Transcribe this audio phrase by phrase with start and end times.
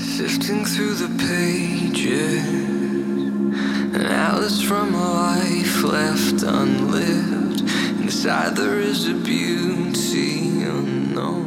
[0.00, 2.42] Sifting through the pages,
[3.94, 7.60] atlas from a life left unlived.
[8.00, 11.44] Inside there is a beauty unknown.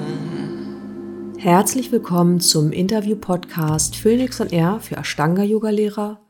[1.40, 6.22] Herzlich willkommen zum Interview-Podcast Phoenix on Air für Ashtanga-Yoga-Lehrer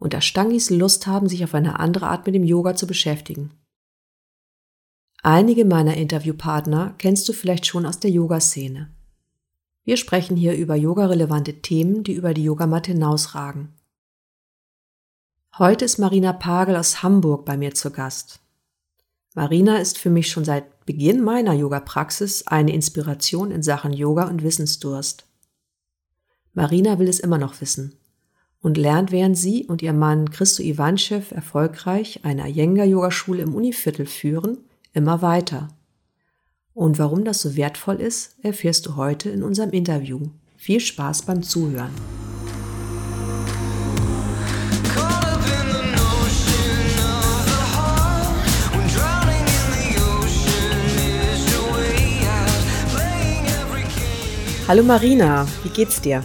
[0.00, 3.52] und Ashtangis Lust haben, sich auf eine andere Art mit dem Yoga zu beschäftigen.
[5.22, 8.90] Einige meiner Interviewpartner kennst du vielleicht schon aus der Yoga-Szene.
[9.88, 13.72] Wir sprechen hier über yogarelevante Themen, die über die Yogamatte hinausragen.
[15.56, 18.40] Heute ist Marina Pagel aus Hamburg bei mir zu Gast.
[19.34, 24.42] Marina ist für mich schon seit Beginn meiner Yoga-Praxis eine Inspiration in Sachen Yoga und
[24.42, 25.24] Wissensdurst.
[26.52, 27.94] Marina will es immer noch wissen
[28.60, 34.58] und lernt, während sie und ihr Mann Christo Ivanchev erfolgreich eine Iyengar-Yogaschule im Univiertel führen,
[34.92, 35.77] immer weiter.
[36.78, 40.28] Und warum das so wertvoll ist, erfährst du heute in unserem Interview.
[40.56, 41.90] Viel Spaß beim Zuhören.
[54.68, 56.22] Hallo Marina, wie geht's dir?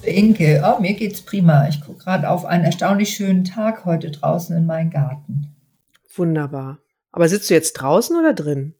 [0.00, 1.68] Inke, oh, mir geht's prima.
[1.68, 5.54] Ich gucke gerade auf einen erstaunlich schönen Tag heute draußen in meinem Garten.
[6.14, 6.78] Wunderbar.
[7.12, 8.72] Aber sitzt du jetzt draußen oder drin?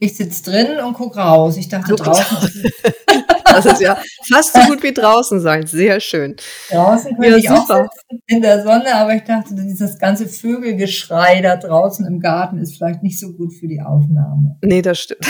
[0.00, 1.56] Ich sitze drin und gucke raus.
[1.56, 2.70] Ich dachte draußen.
[3.44, 5.66] das ist ja fast so gut wie draußen sein.
[5.66, 6.36] Sehr schön.
[6.70, 7.84] Draußen könnte ja, ich super.
[7.84, 12.58] auch sitzen in der Sonne, aber ich dachte, dieses ganze Vögelgeschrei da draußen im Garten
[12.58, 14.56] ist vielleicht nicht so gut für die Aufnahme.
[14.62, 15.26] Nee, das stimmt.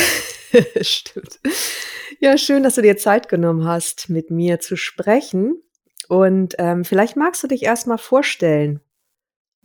[0.80, 1.40] stimmt.
[2.20, 5.62] Ja, schön, dass du dir Zeit genommen hast, mit mir zu sprechen.
[6.08, 8.80] Und ähm, vielleicht magst du dich erstmal vorstellen.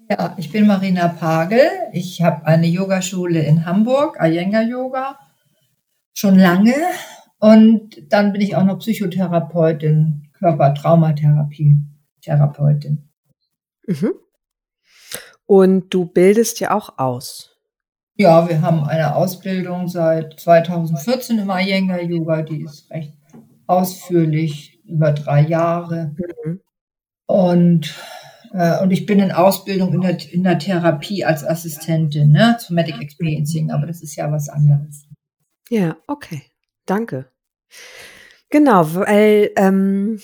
[0.09, 1.61] Ja, ich bin Marina Pagel.
[1.93, 5.17] Ich habe eine Yogaschule in Hamburg, Iyengar Yoga,
[6.13, 6.75] schon lange.
[7.39, 11.77] Und dann bin ich auch noch Psychotherapeutin, Körpertraumatherapie,
[12.21, 13.09] Therapeutin.
[13.87, 14.13] Mhm.
[15.45, 17.57] Und du bildest ja auch aus.
[18.15, 23.13] Ja, wir haben eine Ausbildung seit 2014 im Iyengar Yoga, die ist recht
[23.67, 26.15] ausführlich, über drei Jahre.
[26.45, 26.61] Mhm.
[27.25, 27.95] Und
[28.83, 33.71] und ich bin in Ausbildung in der, in der Therapie als Assistentin, ne, Somatic Experiencing,
[33.71, 35.07] aber das ist ja was anderes.
[35.69, 36.43] Ja, okay.
[36.85, 37.31] Danke.
[38.49, 40.19] Genau, weil ähm,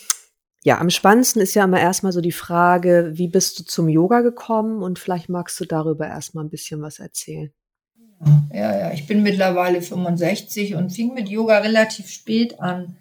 [0.63, 4.22] ja, am spannendsten ist ja immer erstmal so die Frage, wie bist du zum Yoga
[4.22, 7.51] gekommen und vielleicht magst du darüber erstmal ein bisschen was erzählen.
[8.53, 12.97] Ja, ja, ich bin mittlerweile 65 und fing mit Yoga relativ spät an,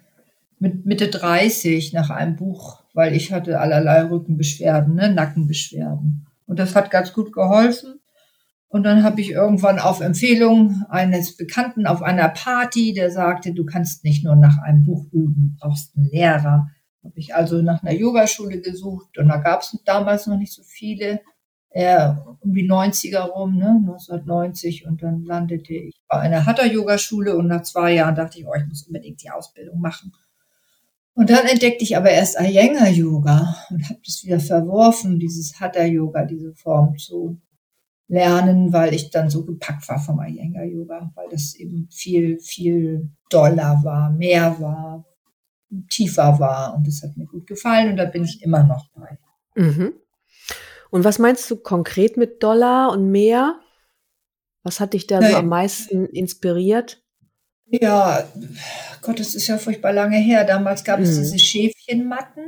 [0.59, 6.27] mit Mitte 30 nach einem Buch weil ich hatte allerlei Rückenbeschwerden, ne, Nackenbeschwerden.
[6.45, 8.01] Und das hat ganz gut geholfen.
[8.67, 13.63] Und dann habe ich irgendwann auf Empfehlung eines Bekannten auf einer Party, der sagte, du
[13.63, 16.67] kannst nicht nur nach einem Buch üben, du brauchst einen Lehrer.
[17.01, 20.63] Habe ich also nach einer Yogaschule gesucht und da gab es damals noch nicht so
[20.63, 21.21] viele,
[21.69, 27.47] eher um die 90er rum, ne, 1990 und dann landete ich bei einer Hatha-Yogaschule und
[27.47, 30.11] nach zwei Jahren dachte ich, oh, ich muss unbedingt die Ausbildung machen.
[31.19, 35.83] Und dann entdeckte ich aber erst Iyengar Yoga und habe das wieder verworfen, dieses Hatha
[35.83, 37.41] Yoga, diese Form zu
[38.07, 43.09] lernen, weil ich dann so gepackt war vom Iyengar Yoga, weil das eben viel, viel
[43.29, 45.03] doller war, mehr war,
[45.89, 49.19] tiefer war und das hat mir gut gefallen und da bin ich immer noch bei.
[49.55, 49.95] Mhm.
[50.89, 53.59] Und was meinst du konkret mit Dollar und mehr?
[54.63, 57.03] Was hat dich da so am meisten inspiriert?
[57.71, 58.23] Ja,
[59.01, 60.43] Gott, das ist ja furchtbar lange her.
[60.43, 61.21] Damals gab es mhm.
[61.21, 62.43] diese Schäfchenmatten,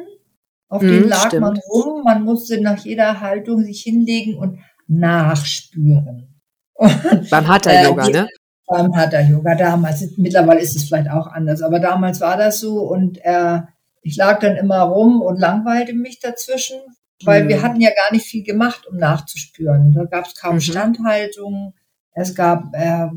[0.68, 1.42] auf denen mhm, lag stimmt.
[1.42, 2.04] man rum.
[2.04, 6.28] Man musste nach jeder Haltung sich hinlegen und nachspüren.
[6.74, 8.28] Und, beim Hatha-Yoga, äh, ne?
[8.68, 10.04] Beim Hatha-Yoga damals.
[10.18, 13.60] Mittlerweile ist es vielleicht auch anders, aber damals war das so und äh,
[14.02, 16.80] ich lag dann immer rum und langweilte mich dazwischen,
[17.24, 17.50] weil mhm.
[17.50, 19.94] wir hatten ja gar nicht viel gemacht, um nachzuspüren.
[19.94, 20.62] Da gab es kaum mhm.
[20.62, 21.74] Standhaltung.
[22.14, 23.08] Es gab äh,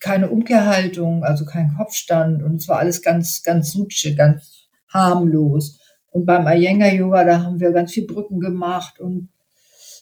[0.00, 5.80] keine Umkehrhaltung, also kein Kopfstand und es war alles ganz, ganz sutsche, ganz harmlos.
[6.10, 9.28] Und beim Iyengar Yoga, da haben wir ganz viel Brücken gemacht und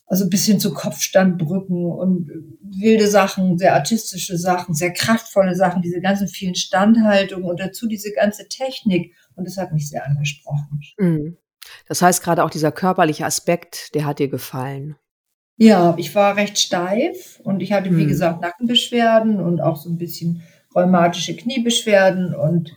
[0.06, 2.30] also bis hin zu Kopfstandbrücken und
[2.60, 8.12] wilde Sachen, sehr artistische Sachen, sehr kraftvolle Sachen, diese ganzen vielen Standhaltungen und dazu diese
[8.12, 9.14] ganze Technik.
[9.34, 10.80] Und das hat mich sehr angesprochen.
[10.98, 11.38] Mhm.
[11.88, 14.96] Das heißt, gerade auch dieser körperliche Aspekt, der hat dir gefallen.
[15.56, 18.08] Ja, ich war recht steif und ich hatte, wie hm.
[18.08, 20.42] gesagt, Nackenbeschwerden und auch so ein bisschen
[20.74, 22.72] rheumatische Kniebeschwerden und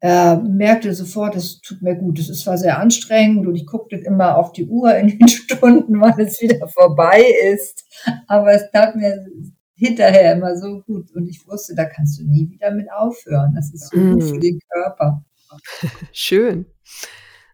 [0.00, 2.18] äh, merkte sofort, es tut mir gut.
[2.18, 6.00] Es ist zwar sehr anstrengend und ich guckte immer auf die Uhr in den Stunden,
[6.00, 7.84] wann es wieder vorbei ist,
[8.26, 9.26] aber es tat mir
[9.74, 13.52] hinterher immer so gut und ich wusste, da kannst du nie wieder mit aufhören.
[13.54, 14.14] Das ist so hm.
[14.14, 15.24] gut für den Körper.
[16.12, 16.66] Schön.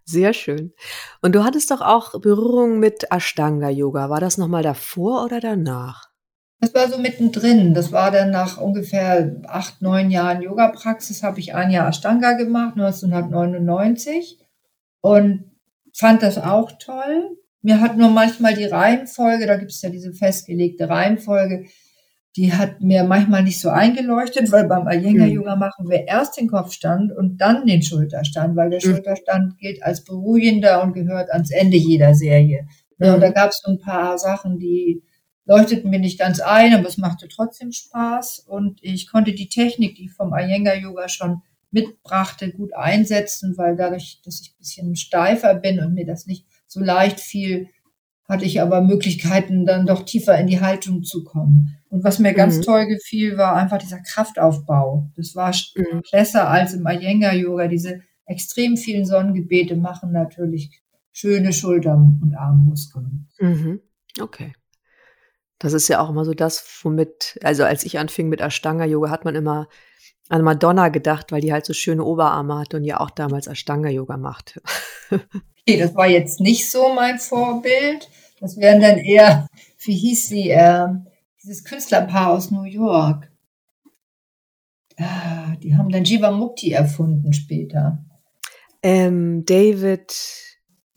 [0.09, 0.73] Sehr schön.
[1.21, 4.09] Und du hattest doch auch Berührung mit Ashtanga-Yoga.
[4.09, 6.09] War das nochmal davor oder danach?
[6.61, 7.75] Das war so mittendrin.
[7.75, 12.73] Das war dann nach ungefähr acht, neun Jahren Yoga-Praxis, habe ich ein Jahr Ashtanga gemacht,
[12.77, 14.39] 1999.
[15.03, 15.45] Und
[15.95, 17.37] fand das auch toll.
[17.61, 21.67] Mir hat nur manchmal die Reihenfolge, da gibt es ja diese festgelegte Reihenfolge,
[22.39, 25.61] die hat mir manchmal nicht so eingeleuchtet, weil beim Iyengar-Yoga mhm.
[25.61, 28.93] machen wir erst den Kopfstand und dann den Schulterstand, weil der mhm.
[28.93, 32.69] Schulterstand gilt als beruhigender und gehört ans Ende jeder Serie.
[33.01, 35.03] Ja, und da gab es so ein paar Sachen, die
[35.47, 39.97] leuchteten mir nicht ganz ein, aber es machte trotzdem Spaß und ich konnte die Technik,
[39.97, 41.43] die ich vom Iyengar-Yoga schon
[41.73, 46.47] mitbrachte, gut einsetzen, weil dadurch, dass ich ein bisschen steifer bin und mir das nicht
[46.69, 47.67] so leicht fiel,
[48.29, 51.78] hatte ich aber Möglichkeiten, dann doch tiefer in die Haltung zu kommen.
[51.91, 52.63] Und was mir ganz mhm.
[52.63, 55.11] toll gefiel, war einfach dieser Kraftaufbau.
[55.17, 56.03] Das war mhm.
[56.13, 57.69] besser als im Iyengar-Yoga.
[57.69, 60.83] Diese extrem vielen Sonnengebete machen natürlich
[61.13, 63.29] schöne Schultern- und Armmuskeln.
[63.39, 63.81] Mhm.
[64.21, 64.53] Okay.
[65.59, 69.25] Das ist ja auch immer so das, womit, also als ich anfing mit Ashtanga-Yoga, hat
[69.25, 69.69] man immer
[70.29, 74.17] an Madonna gedacht, weil die halt so schöne Oberarme hatte und ja auch damals Ashtanga-Yoga
[74.17, 74.61] machte.
[75.11, 78.09] okay, das war jetzt nicht so mein Vorbild.
[78.41, 79.49] Das wären dann eher,
[79.81, 80.87] wie hieß sie, äh,
[81.49, 83.31] dieses Künstlerpaar aus New York.
[84.99, 88.05] Ah, die haben dann Jiva Mukti erfunden später.
[88.83, 90.13] Ähm, David.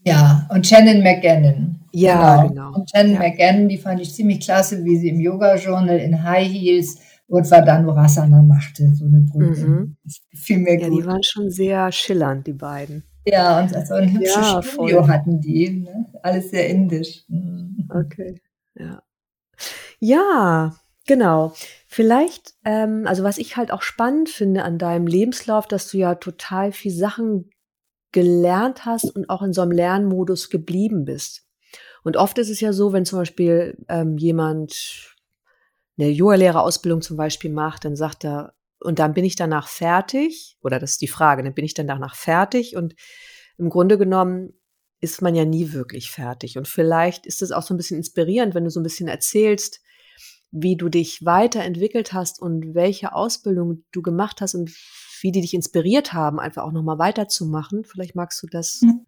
[0.04, 1.80] Ja, und Shannon McGannon.
[1.94, 2.50] Ja, genau.
[2.50, 2.80] genau.
[2.80, 3.20] Und Shannon ja.
[3.20, 7.62] McGannon, die fand ich ziemlich klasse, wie sie im Yoga-Journal in High Heels Urdhva
[8.42, 9.66] machte, so eine Brücke.
[9.66, 9.98] Mhm.
[10.36, 13.04] Viel mehr ja, die waren schon sehr schillernd, die beiden.
[13.26, 15.14] Ja, und so ein hübsches ja, Studio voll.
[15.14, 15.84] hatten die.
[15.84, 16.08] Ne?
[16.24, 17.24] Alles sehr indisch.
[17.30, 17.88] Mhm.
[17.90, 18.42] Okay,
[18.76, 19.02] ja.
[20.04, 20.76] Ja,
[21.06, 21.54] genau.
[21.88, 26.16] Vielleicht, ähm, also was ich halt auch spannend finde an deinem Lebenslauf, dass du ja
[26.16, 27.52] total viel Sachen
[28.12, 31.46] gelernt hast und auch in so einem Lernmodus geblieben bist.
[32.04, 35.16] Und oft ist es ja so, wenn zum Beispiel ähm, jemand
[36.00, 40.80] eine Yoga-Lehrerausbildung zum Beispiel macht, dann sagt er, und dann bin ich danach fertig, oder
[40.80, 42.96] das ist die Frage, dann bin ich danach fertig und
[43.60, 44.54] im Grunde genommen
[45.00, 46.58] ist man ja nie wirklich fertig.
[46.58, 49.82] Und vielleicht ist es auch so ein bisschen inspirierend, wenn du so ein bisschen erzählst,
[50.52, 54.72] wie du dich weiterentwickelt hast und welche Ausbildung du gemacht hast und
[55.22, 57.86] wie die dich inspiriert haben, einfach auch nochmal weiterzumachen.
[57.86, 59.06] Vielleicht magst du das mhm.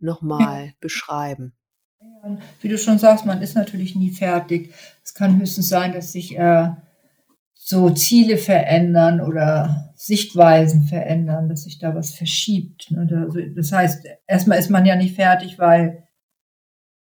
[0.00, 0.72] nochmal ja.
[0.80, 1.54] beschreiben.
[2.60, 4.72] Wie du schon sagst, man ist natürlich nie fertig.
[5.04, 6.70] Es kann höchstens sein, dass sich äh,
[7.54, 12.90] so Ziele verändern oder Sichtweisen verändern, dass sich da was verschiebt.
[12.90, 13.52] Ne?
[13.56, 16.01] Das heißt, erstmal ist man ja nicht fertig, weil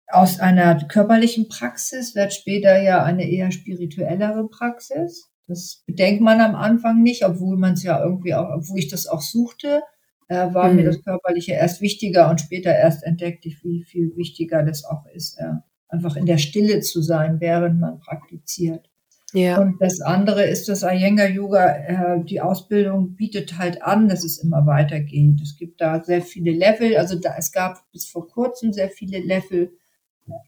[0.08, 5.30] aus einer körperlichen Praxis wird später ja eine eher spirituellere Praxis.
[5.46, 9.06] Das bedenkt man am Anfang nicht, obwohl man es ja irgendwie auch, obwohl ich das
[9.06, 9.82] auch suchte
[10.28, 10.76] äh, war mhm.
[10.76, 15.04] mir das Körperliche erst wichtiger und später erst entdeckte ich, wie viel wichtiger das auch
[15.12, 15.52] ist, äh,
[15.88, 18.90] einfach in der Stille zu sein, während man praktiziert.
[19.32, 19.60] Ja.
[19.60, 24.38] Und das andere ist das Iyengar Yoga, äh, die Ausbildung bietet halt an, dass es
[24.38, 25.40] immer weitergeht.
[25.42, 29.18] Es gibt da sehr viele Level, also da, es gab bis vor kurzem sehr viele
[29.18, 29.72] Level,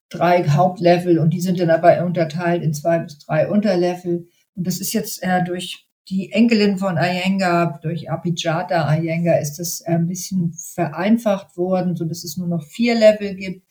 [0.09, 4.29] drei Hauptlevel und die sind dann aber unterteilt in zwei bis drei Unterlevel.
[4.55, 9.83] Und das ist jetzt äh, durch die Enkelin von Iyengar, durch Abhijata Iyengar, ist das
[9.83, 13.67] ein bisschen vereinfacht worden, so dass es nur noch vier Level gibt,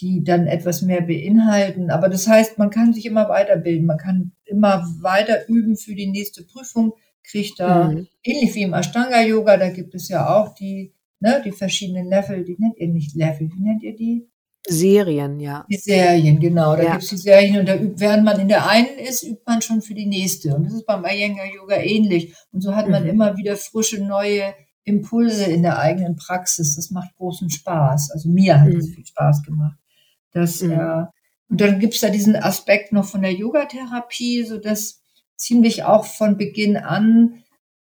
[0.00, 1.90] die dann etwas mehr beinhalten.
[1.90, 6.10] Aber das heißt, man kann sich immer weiterbilden, man kann immer weiter üben für die
[6.10, 8.08] nächste Prüfung, kriegt da, mhm.
[8.22, 12.44] ähnlich wie im Ashtanga Yoga, da gibt es ja auch die, ne, die verschiedenen Level,
[12.44, 14.28] die nennt ihr nicht Level, wie nennt ihr die?
[14.66, 15.66] Serien, ja.
[15.68, 16.74] Die Serien, genau.
[16.76, 16.90] Da ja.
[16.92, 19.60] gibt es die Serien und da übt, während man in der einen ist, übt man
[19.60, 20.54] schon für die nächste.
[20.54, 22.34] Und das ist beim Iyengar Yoga ähnlich.
[22.50, 23.10] Und so hat man mhm.
[23.10, 24.54] immer wieder frische, neue
[24.84, 26.76] Impulse in der eigenen Praxis.
[26.76, 28.10] Das macht großen Spaß.
[28.12, 28.92] Also mir hat es mhm.
[28.92, 29.78] viel Spaß gemacht.
[30.32, 30.72] Das, mhm.
[30.72, 31.04] äh,
[31.50, 35.02] und dann gibt es da diesen Aspekt noch von der Yogatherapie, so dass
[35.36, 37.43] ziemlich auch von Beginn an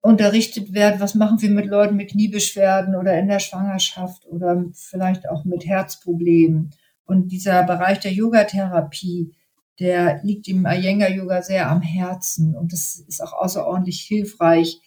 [0.03, 5.29] unterrichtet wird, was machen wir mit Leuten mit Kniebeschwerden oder in der Schwangerschaft oder vielleicht
[5.29, 6.71] auch mit Herzproblemen.
[7.05, 9.35] Und dieser Bereich der Yogatherapie,
[9.79, 14.81] der liegt im Iyengar Yoga sehr am Herzen und das ist auch außerordentlich hilfreich,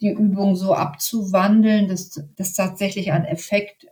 [0.00, 3.86] die Übung so abzuwandeln, dass das tatsächlich einen Effekt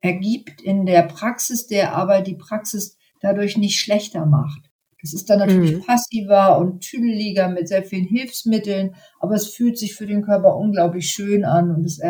[0.00, 4.67] ergibt in der Praxis, der aber die Praxis dadurch nicht schlechter macht.
[5.00, 5.84] Das ist dann natürlich mhm.
[5.84, 11.10] passiver und tüdeliger mit sehr vielen Hilfsmitteln, aber es fühlt sich für den Körper unglaublich
[11.10, 12.00] schön an und es,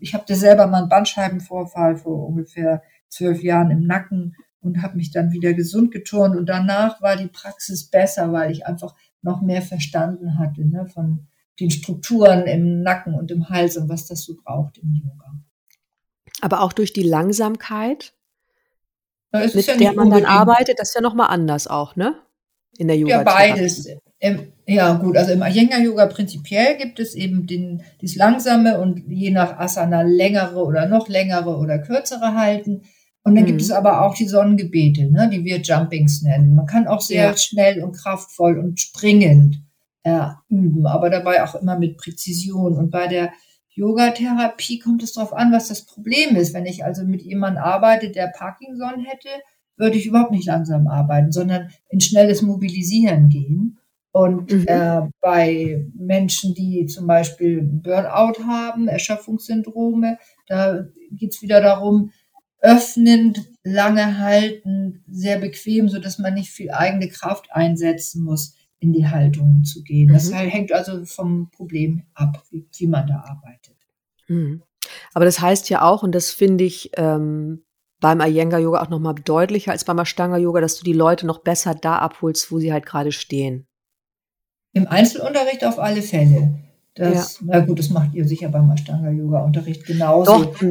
[0.00, 5.10] ich habe selber mal einen Bandscheibenvorfall vor ungefähr zwölf Jahren im Nacken und habe mich
[5.10, 9.62] dann wieder gesund geturnt und danach war die Praxis besser, weil ich einfach noch mehr
[9.62, 11.26] verstanden hatte ne, von
[11.58, 15.34] den Strukturen im Nacken und im Hals und was das so braucht im Yoga.
[16.40, 18.14] Aber auch durch die Langsamkeit,
[19.32, 22.14] Ist mit ja der man dann arbeitet, das ist ja nochmal anders auch, ne?
[22.78, 23.52] In der Ja, Yoga-Therapie.
[23.54, 23.88] beides.
[24.18, 29.30] Im, ja, gut, also im Iyengar-Yoga prinzipiell gibt es eben den, das langsame und je
[29.30, 32.82] nach Asana längere oder noch längere oder kürzere halten.
[33.22, 33.64] Und dann gibt Mhm.
[33.64, 36.54] es aber auch die Sonnengebete, ne, die wir Jumpings nennen.
[36.54, 37.36] Man kann auch sehr Ja.
[37.36, 39.56] schnell und kraftvoll und springend
[40.02, 42.74] äh, üben, aber dabei auch immer mit Präzision.
[42.78, 43.32] Und bei der
[43.80, 46.52] Yoga-Therapie kommt es darauf an, was das Problem ist.
[46.54, 49.28] Wenn ich also mit jemandem arbeite, der Parkinson hätte,
[49.76, 53.78] würde ich überhaupt nicht langsam arbeiten, sondern in schnelles Mobilisieren gehen.
[54.12, 54.64] Und Mhm.
[54.66, 62.10] äh, bei Menschen, die zum Beispiel Burnout haben, Erschöpfungssyndrome, da geht es wieder darum,
[62.60, 68.92] öffnend, lange halten, sehr bequem, so dass man nicht viel eigene Kraft einsetzen muss, in
[68.92, 70.12] die Haltung zu gehen.
[70.12, 70.36] Das Mhm.
[70.36, 73.76] hängt also vom Problem ab, wie, wie man da arbeitet.
[74.28, 74.62] Mhm.
[75.12, 77.62] Aber das heißt ja auch, und das finde ich ähm,
[78.00, 81.98] beim Iyengar-Yoga auch nochmal deutlicher als beim Ashtanga-Yoga, dass du die Leute noch besser da
[81.98, 83.66] abholst, wo sie halt gerade stehen.
[84.72, 86.58] Im Einzelunterricht auf alle Fälle.
[86.94, 90.44] Das, Na gut, das macht ihr sicher beim Ashtanga-Yoga-Unterricht genauso.
[90.44, 90.62] Doch,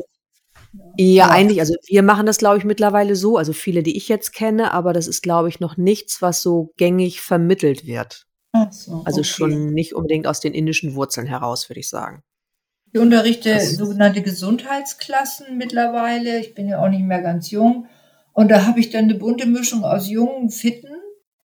[0.97, 4.33] ja, eigentlich, also wir machen das, glaube ich, mittlerweile so, also viele, die ich jetzt
[4.33, 8.25] kenne, aber das ist, glaube ich, noch nichts, was so gängig vermittelt wird.
[8.51, 9.29] Ach so, Also okay.
[9.29, 12.23] schon nicht unbedingt aus den indischen Wurzeln heraus, würde ich sagen.
[12.91, 16.39] Ich unterrichte Das- sogenannte Gesundheitsklassen mittlerweile.
[16.39, 17.87] Ich bin ja auch nicht mehr ganz jung.
[18.33, 20.89] Und da habe ich dann eine bunte Mischung aus jungen, fitten,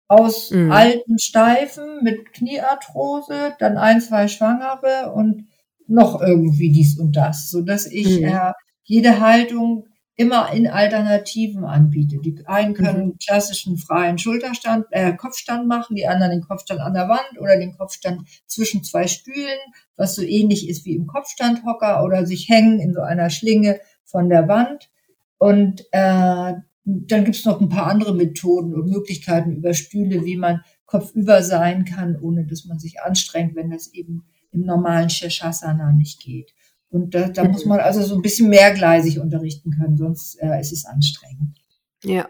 [0.09, 0.73] aus Mhm.
[0.73, 5.47] alten, steifen mit Kniearthrose, dann ein, zwei Schwangere und
[5.87, 8.25] noch irgendwie dies und das, so dass ich Mhm.
[8.27, 8.53] äh,
[8.91, 12.19] jede Haltung immer in Alternativen anbiete.
[12.19, 13.19] Die einen können Mhm.
[13.25, 17.73] klassischen freien Schulterstand, äh, Kopfstand machen, die anderen den Kopfstand an der Wand oder den
[17.79, 19.61] Kopfstand zwischen zwei Stühlen,
[19.97, 24.29] was so ähnlich ist wie im Kopfstandhocker oder sich hängen in so einer Schlinge von
[24.29, 24.91] der Wand.
[25.39, 26.55] Und äh,
[26.85, 31.85] dann gibt's noch ein paar andere Methoden und Möglichkeiten über Stühle, wie man kopfüber sein
[31.85, 36.53] kann, ohne dass man sich anstrengt, wenn das eben im normalen Shirshasana nicht geht.
[36.91, 37.53] Und da, da Mhm.
[37.53, 41.57] muss man also so ein bisschen mehrgleisig unterrichten können, sonst äh, ist es anstrengend.
[42.05, 42.29] Ja.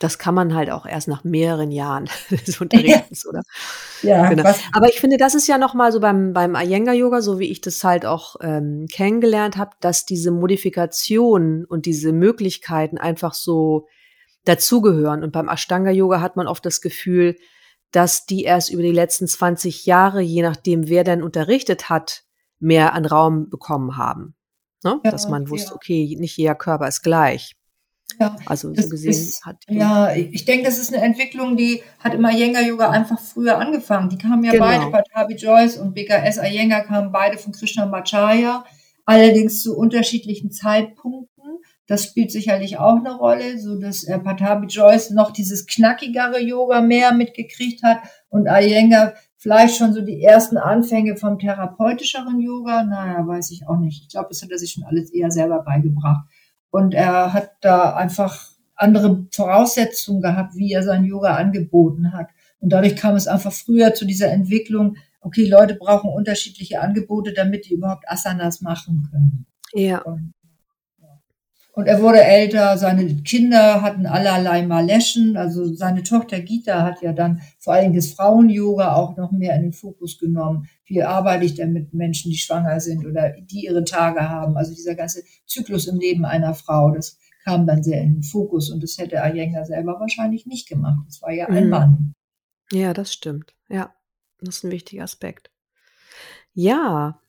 [0.00, 2.08] Das kann man halt auch erst nach mehreren Jahren
[2.46, 3.42] des Unterrichtens, oder?
[4.02, 4.50] Ja, Genau.
[4.72, 7.60] Aber ich finde, das ist ja noch mal so beim, beim Iyengar-Yoga, so wie ich
[7.60, 13.86] das halt auch ähm, kennengelernt habe, dass diese Modifikationen und diese Möglichkeiten einfach so
[14.46, 15.22] dazugehören.
[15.22, 17.36] Und beim Ashtanga-Yoga hat man oft das Gefühl,
[17.92, 22.22] dass die erst über die letzten 20 Jahre, je nachdem, wer denn unterrichtet hat,
[22.60, 24.34] mehr an Raum bekommen haben.
[24.84, 25.00] Ne?
[25.04, 25.74] Ja, dass man wusste, ja.
[25.76, 27.54] okay, nicht jeder Körper ist gleich.
[28.18, 32.14] ja, Also so gesehen ist- hat ja, ich denke, das ist eine Entwicklung, die hat
[32.14, 34.08] im Iyengar-Yoga einfach früher angefangen.
[34.08, 34.64] Die kamen ja Genau.
[34.64, 38.64] beide, Patabi Joyce und BKS Iyengar kamen beide von Krishnamacharya,
[39.04, 41.28] allerdings zu unterschiedlichen Zeitpunkten.
[41.86, 46.80] Das spielt sicherlich auch eine Rolle, so dass äh, Patabi Joyce noch dieses knackigere Yoga
[46.80, 47.98] mehr mitgekriegt hat
[48.28, 52.84] und Iyengar vielleicht schon so die ersten Anfänge vom therapeutischeren Yoga.
[52.84, 54.02] Naja, weiß ich auch nicht.
[54.02, 56.28] Ich glaube, das hat er sich schon alles eher selber beigebracht.
[56.70, 62.28] Und er hat da einfach andere Voraussetzungen gehabt, wie er sein Yoga angeboten hat.
[62.60, 67.66] Und dadurch kam es einfach früher zu dieser Entwicklung, okay, Leute brauchen unterschiedliche Angebote, damit
[67.66, 69.46] die überhaupt Asanas machen können.
[69.72, 70.32] ja, Und.
[71.72, 77.12] Und er wurde älter, seine Kinder hatten allerlei Maleschen, also seine Tochter Gita hat ja
[77.12, 80.68] dann vor allem das Frauen-Yoga auch noch mehr in den Fokus genommen.
[80.84, 84.56] Wie arbeite ich denn mit Menschen, die schwanger sind oder die ihre Tage haben?
[84.56, 88.70] Also dieser ganze Zyklus im Leben einer Frau, das kam dann sehr in den Fokus
[88.70, 90.98] und das hätte Iyengar selber wahrscheinlich nicht gemacht.
[91.06, 91.70] Das war ja ein Mhm.
[91.70, 92.12] Mann.
[92.72, 93.54] Ja, das stimmt.
[93.68, 93.94] Ja,
[94.40, 95.50] das ist ein wichtiger Aspekt.
[96.52, 97.20] Ja.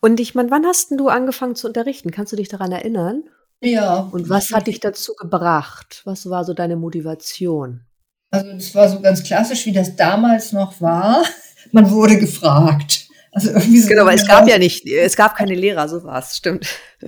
[0.00, 2.10] Und ich meine, wann hast denn du angefangen zu unterrichten?
[2.10, 3.24] Kannst du dich daran erinnern?
[3.62, 4.08] Ja.
[4.12, 6.02] Und was hat dich dazu gebracht?
[6.04, 7.82] Was war so deine Motivation?
[8.30, 11.22] Also das war so ganz klassisch, wie das damals noch war.
[11.70, 13.01] Man wurde gefragt.
[13.34, 16.18] Also irgendwie so Genau, weil es gab ja nicht, es gab keine Lehrer, so war
[16.18, 16.66] es, stimmt.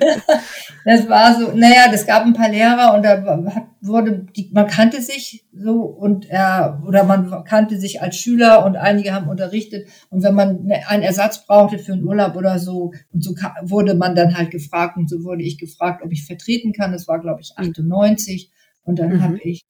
[0.84, 5.00] Das war so, naja, das gab ein paar Lehrer und da wurde, die, man kannte
[5.00, 10.22] sich so und er, oder man kannte sich als Schüler und einige haben unterrichtet und
[10.22, 14.14] wenn man ne- einen Ersatz brauchte für einen Urlaub oder so und so wurde man
[14.14, 16.92] dann halt gefragt und so wurde ich gefragt, ob ich vertreten kann.
[16.92, 18.50] Das war glaube ich 98
[18.82, 19.22] und dann Mhm.
[19.22, 19.64] habe ich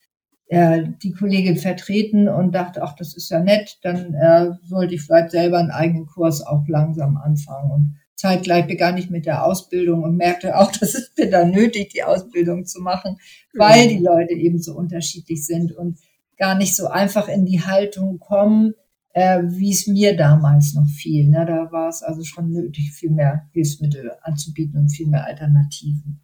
[0.47, 5.03] äh, die Kollegin vertreten und dachte, ach, das ist ja nett, dann äh, sollte ich
[5.03, 7.71] vielleicht selber einen eigenen Kurs auch langsam anfangen.
[7.71, 11.91] Und zeitgleich begann ich mit der Ausbildung und merkte auch, das ist mir dann nötig,
[11.91, 13.17] die Ausbildung zu machen,
[13.55, 13.89] weil Mhm.
[13.89, 15.99] die Leute eben so unterschiedlich sind und
[16.37, 18.75] gar nicht so einfach in die Haltung kommen,
[19.15, 21.29] äh, wie es mir damals noch fiel.
[21.29, 21.47] Ne?
[21.47, 26.21] Da war es also schon nötig, viel mehr Hilfsmittel anzubieten und viel mehr Alternativen.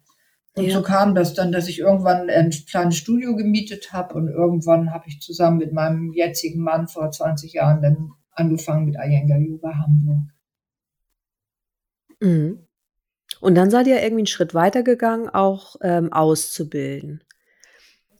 [0.55, 0.73] Und ja.
[0.73, 5.05] so kam das dann, dass ich irgendwann ein kleines Studio gemietet habe und irgendwann habe
[5.07, 10.29] ich zusammen mit meinem jetzigen Mann vor 20 Jahren dann angefangen mit Iyengar Yoga Hamburg.
[12.19, 12.67] Mhm.
[13.39, 17.23] Und dann seid ihr irgendwie einen Schritt weitergegangen, auch ähm, auszubilden.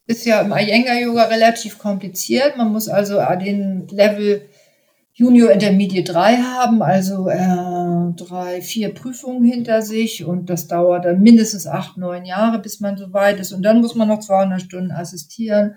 [0.07, 2.57] Ist ja im Iyengar Yoga relativ kompliziert.
[2.57, 4.49] Man muss also den Level
[5.21, 11.21] Junior Intermediate 3 haben, also äh, drei, vier Prüfungen hinter sich und das dauert dann
[11.21, 13.51] mindestens acht, neun Jahre, bis man so weit ist.
[13.51, 15.75] Und dann muss man noch 200 Stunden assistieren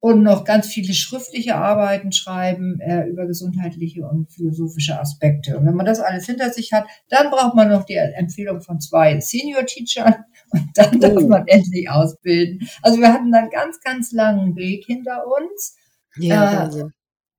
[0.00, 5.58] und noch ganz viele schriftliche Arbeiten schreiben äh, über gesundheitliche und philosophische Aspekte.
[5.58, 8.80] Und wenn man das alles hinter sich hat, dann braucht man noch die Empfehlung von
[8.80, 10.14] zwei Senior-Teachern
[10.50, 11.28] und dann darf oh.
[11.28, 12.66] man endlich ausbilden.
[12.80, 15.76] Also wir hatten dann ganz, ganz langen Weg hinter uns.
[16.16, 16.84] Ja, äh.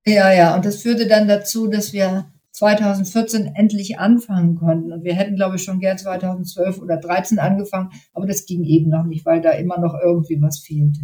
[0.06, 4.92] Ja, ja, und das führte dann dazu, dass wir 2014 endlich anfangen konnten.
[4.92, 8.90] Und wir hätten, glaube ich, schon gern 2012 oder 2013 angefangen, aber das ging eben
[8.90, 11.00] noch nicht, weil da immer noch irgendwie was fehlte.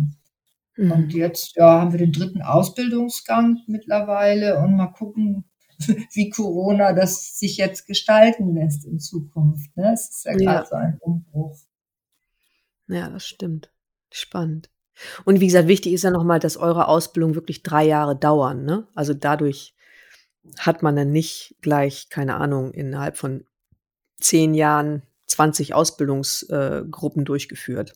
[0.76, 0.93] Mhm.
[0.93, 5.45] Und jetzt ja, haben wir den dritten Ausbildungsgang mittlerweile und mal gucken,
[6.12, 9.76] wie Corona das sich jetzt gestalten lässt in Zukunft.
[9.76, 9.93] Ne?
[9.93, 10.67] Es ist ja gerade ja.
[10.67, 11.57] so ein Umbruch.
[12.88, 13.73] Ja, das stimmt.
[14.12, 14.71] Spannend.
[15.25, 18.65] Und wie gesagt, wichtig ist ja nochmal, dass eure Ausbildung wirklich drei Jahre dauern.
[18.65, 18.87] Ne?
[18.95, 19.75] Also dadurch
[20.59, 23.45] hat man dann nicht gleich, keine Ahnung, innerhalb von
[24.21, 27.95] zehn Jahren 20 Ausbildungsgruppen äh, durchgeführt.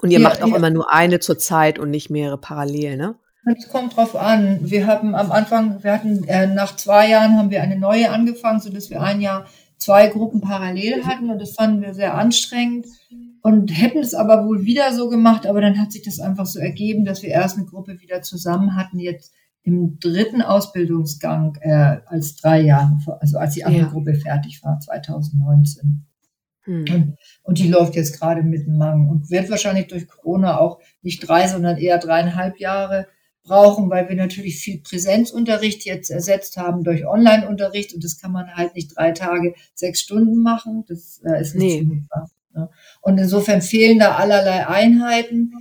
[0.00, 0.56] Und ihr ja, macht auch ja.
[0.56, 3.14] immer nur eine zur Zeit und nicht mehrere parallel, ne?
[3.46, 4.58] Es kommt drauf an.
[4.62, 8.60] Wir haben am Anfang, wir hatten äh, nach zwei Jahren haben wir eine neue angefangen,
[8.60, 9.44] so dass wir ein Jahr
[9.76, 12.86] zwei Gruppen parallel hatten und das fanden wir sehr anstrengend
[13.44, 16.58] und hätten es aber wohl wieder so gemacht, aber dann hat sich das einfach so
[16.58, 22.36] ergeben, dass wir erst eine Gruppe wieder zusammen hatten, jetzt im dritten Ausbildungsgang äh, als
[22.36, 23.88] drei Jahre, also als die andere ja.
[23.90, 26.06] Gruppe fertig war, 2019.
[26.62, 26.84] Hm.
[26.90, 31.28] Und, und, die läuft jetzt gerade mit Mang und wird wahrscheinlich durch Corona auch nicht
[31.28, 33.08] drei, sondern eher dreieinhalb Jahre
[33.42, 38.54] brauchen, weil wir natürlich viel Präsenzunterricht jetzt ersetzt haben durch Online-Unterricht und das kann man
[38.54, 40.86] halt nicht drei Tage, sechs Stunden machen.
[40.88, 41.80] Das äh, ist nicht nee.
[41.80, 42.30] zumutbar.
[42.54, 42.70] Ne?
[43.00, 45.52] Und insofern fehlen da allerlei Einheiten,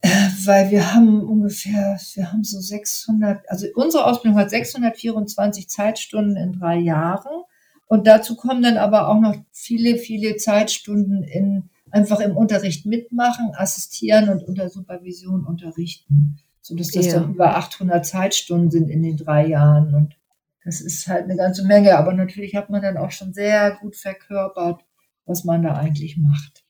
[0.00, 0.08] äh,
[0.44, 6.52] weil wir haben ungefähr, wir haben so 600, also unsere Ausbildung hat 624 Zeitstunden in
[6.52, 7.42] drei Jahren.
[7.88, 13.52] Und dazu kommen dann aber auch noch viele, viele Zeitstunden in einfach im Unterricht mitmachen,
[13.54, 17.14] assistieren und unter Supervision unterrichten, sodass das ja.
[17.14, 19.94] dann über 800 Zeitstunden sind in den drei Jahren.
[19.94, 20.16] Und
[20.64, 21.96] das ist halt eine ganze Menge.
[21.96, 24.84] Aber natürlich hat man dann auch schon sehr gut verkörpert,
[25.26, 26.64] was man da eigentlich macht.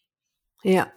[0.62, 0.90] Ja.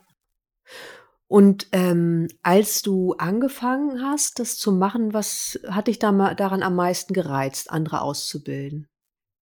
[1.28, 6.63] Und ähm, als du angefangen hast, das zu machen, was hat dich da mal daran
[6.63, 8.88] am meisten gereizt, andere auszubilden?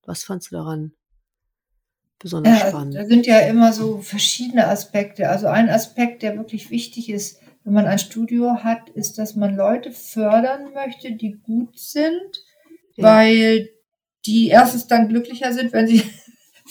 [0.06, 0.92] Was fandst du daran
[2.20, 2.96] besonders ja, spannend?
[2.96, 5.30] Da sind ja immer so verschiedene Aspekte.
[5.30, 9.56] Also ein Aspekt, der wirklich wichtig ist, wenn man ein Studio hat, ist, dass man
[9.56, 12.44] Leute fördern möchte, die gut sind,
[12.96, 13.04] ja.
[13.04, 13.70] weil
[14.26, 16.04] die erstens dann glücklicher sind, wenn sie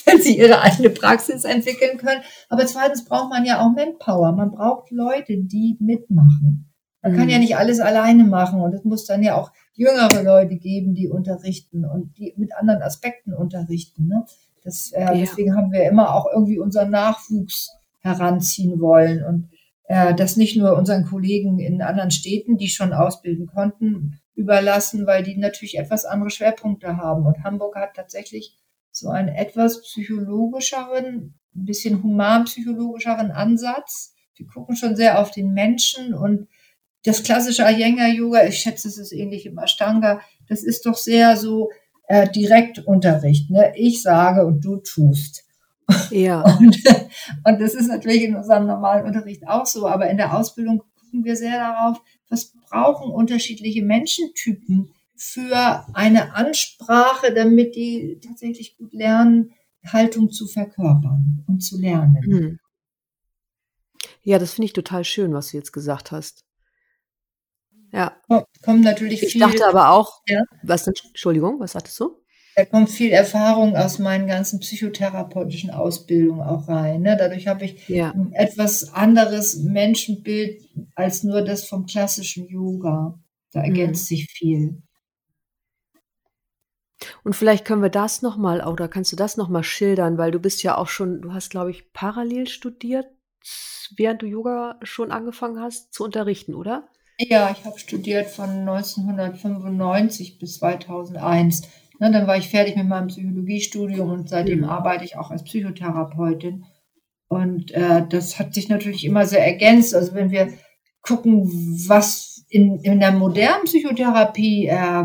[0.06, 2.22] wenn sie ihre eigene Praxis entwickeln können.
[2.48, 4.32] Aber zweitens braucht man ja auch Manpower.
[4.32, 6.72] Man braucht Leute, die mitmachen.
[7.02, 7.16] Man mhm.
[7.18, 10.94] kann ja nicht alles alleine machen und es muss dann ja auch jüngere Leute geben,
[10.94, 14.06] die unterrichten und die mit anderen Aspekten unterrichten.
[14.06, 14.24] Ne?
[14.64, 15.14] Das, äh, ja.
[15.14, 19.48] Deswegen haben wir immer auch irgendwie unseren Nachwuchs heranziehen wollen und
[19.88, 25.22] äh, das nicht nur unseren Kollegen in anderen Städten, die schon ausbilden konnten, überlassen, weil
[25.22, 27.26] die natürlich etwas andere Schwerpunkte haben.
[27.26, 28.56] Und Hamburg hat tatsächlich
[28.96, 34.14] so einen etwas psychologischeren, ein bisschen humanpsychologischeren Ansatz.
[34.36, 36.48] Wir gucken schon sehr auf den Menschen und
[37.04, 41.70] das klassische Iyengar-Yoga, ich schätze, es ist ähnlich im Ashtanga, das ist doch sehr so
[42.08, 43.50] äh, Direktunterricht.
[43.50, 43.72] Ne?
[43.76, 45.44] Ich sage und du tust.
[46.10, 46.42] Ja.
[46.58, 46.82] Und,
[47.44, 51.24] und das ist natürlich in unserem normalen Unterricht auch so, aber in der Ausbildung gucken
[51.24, 59.52] wir sehr darauf, was brauchen unterschiedliche Menschentypen für eine Ansprache, damit die tatsächlich gut lernen,
[59.86, 62.22] Haltung zu verkörpern und zu lernen.
[62.26, 62.58] Mhm.
[64.22, 66.44] Ja, das finde ich total schön, was du jetzt gesagt hast.
[67.92, 68.20] Ja.
[68.62, 69.40] Kommt natürlich ich viel.
[69.40, 70.42] Dachte aber auch, ja?
[70.62, 72.20] was, Entschuldigung, was sagtest du?
[72.56, 77.02] Da kommt viel Erfahrung aus meinen ganzen psychotherapeutischen Ausbildungen auch rein.
[77.02, 77.16] Ne?
[77.18, 78.12] Dadurch habe ich ja.
[78.12, 80.62] ein etwas anderes Menschenbild
[80.94, 83.18] als nur das vom klassischen Yoga.
[83.52, 84.16] Da ergänzt mhm.
[84.16, 84.82] sich viel.
[87.24, 90.30] Und vielleicht können wir das noch mal oder kannst du das noch mal schildern, weil
[90.30, 93.06] du bist ja auch schon du hast, glaube ich, parallel studiert,
[93.96, 96.88] während du Yoga schon angefangen hast zu unterrichten, oder?
[97.18, 101.62] Ja, ich habe studiert von 1995 bis 2001.
[101.98, 104.64] Ne, dann war ich fertig mit meinem Psychologiestudium und seitdem Mhm.
[104.68, 106.64] arbeite ich auch als Psychotherapeutin.
[107.28, 109.94] Und äh, das hat sich natürlich immer sehr ergänzt.
[109.94, 110.52] Also wenn wir
[111.00, 111.44] gucken,
[111.88, 115.04] was in, in der modernen Psychotherapie äh,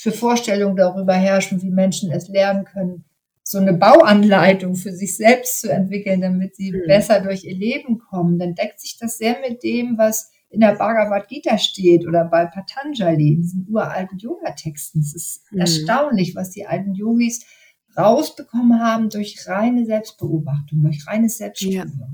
[0.00, 3.04] für Vorstellungen darüber herrschen, wie Menschen es lernen können,
[3.42, 6.86] so eine Bauanleitung für sich selbst zu entwickeln, damit sie mhm.
[6.86, 10.76] besser durch ihr Leben kommen, dann deckt sich das sehr mit dem, was in der
[10.76, 15.00] Bhagavad Gita steht oder bei Patanjali, in diesen uralten Yoga-Texten.
[15.00, 15.60] Es ist mhm.
[15.60, 17.44] erstaunlich, was die alten Yogis
[17.96, 21.92] rausbekommen haben durch reine Selbstbeobachtung, durch reines Selbststudium.
[22.00, 22.08] Ja.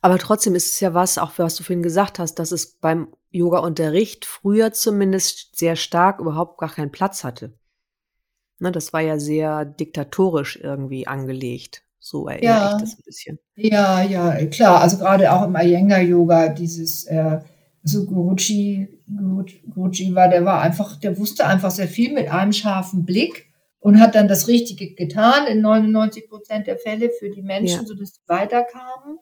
[0.00, 3.14] Aber trotzdem ist es ja was, auch was du vorhin gesagt hast, dass es beim
[3.32, 7.54] Yoga-Unterricht früher zumindest sehr stark überhaupt gar keinen Platz hatte.
[8.58, 11.82] Ne, das war ja sehr diktatorisch irgendwie angelegt.
[11.98, 12.76] So erinnere ja.
[12.76, 13.38] ich das ein bisschen.
[13.56, 14.80] Ja, ja, klar.
[14.80, 17.40] Also gerade auch im Iyengar-Yoga, dieses, äh,
[17.82, 19.00] so Guruji,
[19.74, 23.46] Guruji war, der war einfach, der wusste einfach sehr viel mit einem scharfen Blick
[23.80, 27.86] und hat dann das Richtige getan in 99 Prozent der Fälle für die Menschen, ja.
[27.86, 29.18] sodass sie weiterkamen.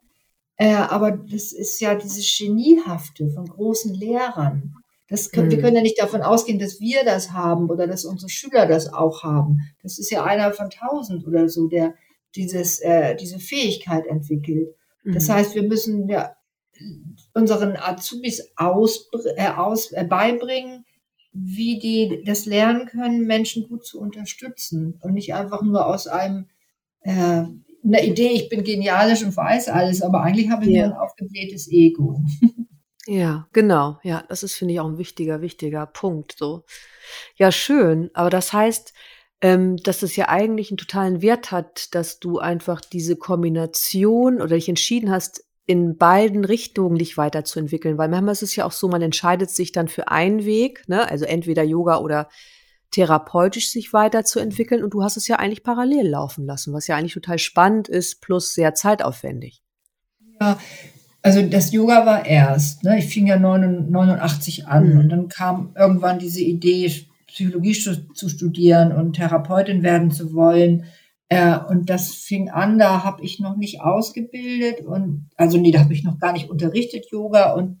[0.61, 4.75] Äh, aber das ist ja dieses Geniehafte von großen Lehrern.
[5.07, 5.57] Das können, hm.
[5.57, 8.93] Wir können ja nicht davon ausgehen, dass wir das haben oder dass unsere Schüler das
[8.93, 9.61] auch haben.
[9.81, 11.95] Das ist ja einer von tausend oder so, der
[12.35, 14.75] dieses, äh, diese Fähigkeit entwickelt.
[15.03, 15.33] Das mhm.
[15.33, 16.35] heißt, wir müssen ja
[17.33, 20.85] unseren Azubis aus, äh, aus, äh, beibringen,
[21.33, 26.49] wie die das lernen können, Menschen gut zu unterstützen und nicht einfach nur aus einem
[27.01, 27.45] äh,
[27.83, 30.87] einer Idee, ich bin genialisch und weiß alles, aber eigentlich habe ich ja.
[30.87, 32.21] nur ein aufgeblähtes Ego.
[33.07, 33.99] Ja, genau.
[34.03, 36.35] Ja, das ist, finde ich, auch ein wichtiger, wichtiger Punkt.
[36.37, 36.65] So.
[37.35, 38.11] Ja, schön.
[38.13, 38.93] Aber das heißt,
[39.41, 44.55] ähm, dass es ja eigentlich einen totalen Wert hat, dass du einfach diese Kombination oder
[44.55, 47.97] dich entschieden hast, in beiden Richtungen dich weiterzuentwickeln.
[47.97, 51.09] Weil manchmal ist es ja auch so, man entscheidet sich dann für einen Weg, ne?
[51.09, 52.29] also entweder Yoga oder
[52.91, 54.83] therapeutisch sich weiterzuentwickeln.
[54.83, 58.21] Und du hast es ja eigentlich parallel laufen lassen, was ja eigentlich total spannend ist,
[58.21, 59.63] plus sehr zeitaufwendig.
[60.39, 60.59] Ja,
[61.21, 62.83] also das Yoga war erst.
[62.83, 62.99] Ne?
[62.99, 64.99] Ich fing ja 89 an mhm.
[64.99, 66.91] und dann kam irgendwann diese Idee,
[67.27, 70.85] Psychologie zu studieren und Therapeutin werden zu wollen.
[71.29, 75.79] Äh, und das fing an, da habe ich noch nicht ausgebildet und also nee, da
[75.79, 77.79] habe ich noch gar nicht unterrichtet Yoga und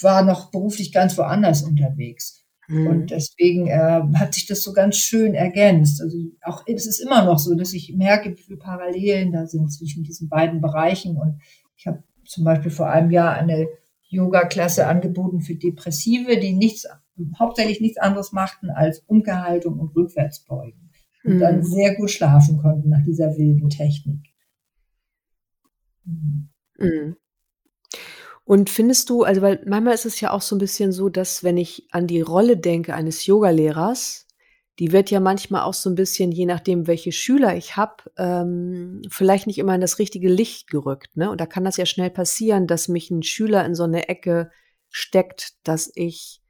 [0.00, 2.45] war noch beruflich ganz woanders unterwegs.
[2.68, 2.86] Mhm.
[2.86, 6.02] Und deswegen äh, hat sich das so ganz schön ergänzt.
[6.02, 9.72] Also auch es ist immer noch so, dass ich merke, wie viele Parallelen da sind
[9.72, 11.16] zwischen diesen beiden Bereichen.
[11.16, 11.40] Und
[11.76, 13.68] ich habe zum Beispiel vor einem Jahr eine
[14.08, 16.86] Yoga-Klasse angeboten für Depressive, die nichts,
[17.38, 20.90] hauptsächlich nichts anderes machten als Umgehaltung und Rückwärtsbeugen.
[21.24, 21.40] Und mhm.
[21.40, 24.20] dann sehr gut schlafen konnten nach dieser wilden Technik.
[26.04, 27.16] Mhm.
[28.46, 31.42] Und findest du, also weil manchmal ist es ja auch so ein bisschen so, dass
[31.42, 34.28] wenn ich an die Rolle denke eines Yogalehrers,
[34.78, 39.02] die wird ja manchmal auch so ein bisschen, je nachdem, welche Schüler ich habe, ähm,
[39.10, 41.16] vielleicht nicht immer in das richtige Licht gerückt.
[41.16, 41.28] Ne?
[41.28, 44.52] Und da kann das ja schnell passieren, dass mich ein Schüler in so eine Ecke
[44.90, 46.40] steckt, dass ich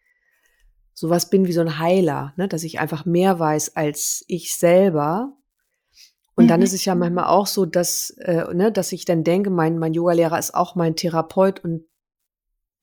[0.93, 2.47] sowas bin wie so ein Heiler, ne?
[2.47, 5.33] dass ich einfach mehr weiß als ich selber.
[6.37, 6.49] Und mhm.
[6.49, 9.79] dann ist es ja manchmal auch so, dass, äh, ne, dass ich dann denke, mein,
[9.79, 11.85] mein Yogalehrer ist auch mein Therapeut und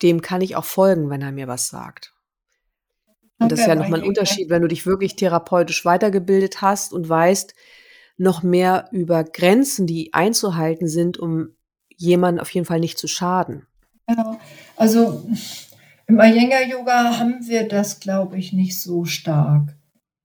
[0.02, 2.14] dem kann ich auch folgen, wenn er mir was sagt.
[3.40, 7.08] Und das ist ja nochmal ein Unterschied, wenn du dich wirklich therapeutisch weitergebildet hast und
[7.08, 7.54] weißt
[8.18, 11.56] noch mehr über Grenzen, die einzuhalten sind, um
[11.96, 13.68] jemanden auf jeden Fall nicht zu schaden.
[14.08, 14.40] Genau.
[14.76, 15.26] Also
[16.08, 19.76] im Iyengar-Yoga haben wir das, glaube ich, nicht so stark.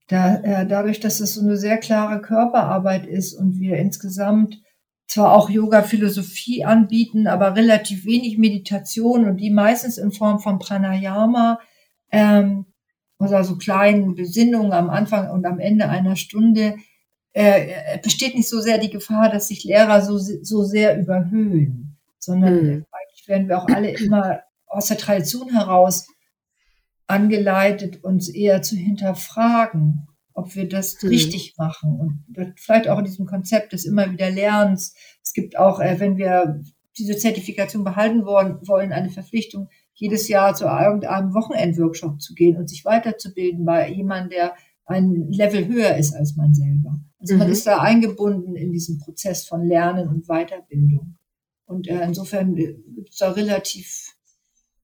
[0.09, 4.59] Da, äh, dadurch, dass es so eine sehr klare Körperarbeit ist und wir insgesamt
[5.07, 11.59] zwar auch Yoga-Philosophie anbieten, aber relativ wenig Meditation und die meistens in Form von Pranayama,
[12.11, 12.65] ähm,
[13.19, 16.75] oder so kleinen Besinnungen am Anfang und am Ende einer Stunde,
[17.33, 22.53] äh, besteht nicht so sehr die Gefahr, dass sich Lehrer so, so sehr überhöhen, sondern
[22.55, 22.85] mhm.
[22.91, 26.07] eigentlich werden wir auch alle immer aus der Tradition heraus
[27.09, 31.09] angeleitet, uns eher zu hinterfragen, ob wir das mhm.
[31.09, 31.99] richtig machen.
[31.99, 34.95] Und vielleicht auch in diesem Konzept des immer wieder Lernens.
[35.23, 36.61] Es gibt auch, äh, wenn wir
[36.97, 42.69] diese Zertifikation behalten wollen, wollen eine Verpflichtung, jedes Jahr zu irgendeinem Wochenendworkshop zu gehen und
[42.69, 44.53] sich weiterzubilden bei jemandem, der
[44.85, 46.99] ein Level höher ist als man selber.
[47.19, 47.39] Also mhm.
[47.39, 51.17] man ist da eingebunden in diesen Prozess von Lernen und Weiterbildung.
[51.65, 54.15] Und äh, insofern gibt es da relativ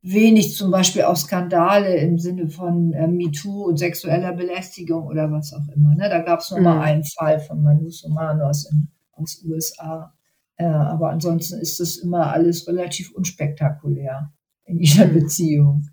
[0.05, 5.51] wenig zum Beispiel auch Skandale im Sinne von äh, MeToo und sexueller Belästigung oder was
[5.53, 5.95] auch immer.
[5.95, 6.09] Ne?
[6.09, 6.65] Da gab es nur mhm.
[6.65, 10.13] mal einen Fall von Manu Somanos in, aus USA.
[10.57, 14.31] Äh, aber ansonsten ist das immer alles relativ unspektakulär
[14.65, 15.13] in dieser mhm.
[15.13, 15.89] Beziehung.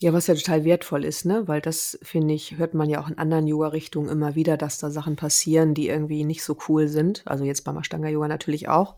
[0.00, 1.48] Ja, was ja total wertvoll ist, ne?
[1.48, 4.90] Weil das, finde ich, hört man ja auch in anderen Yoga-Richtungen immer wieder, dass da
[4.90, 7.22] Sachen passieren, die irgendwie nicht so cool sind.
[7.26, 8.96] Also jetzt beim Ashtanga-Yoga natürlich auch.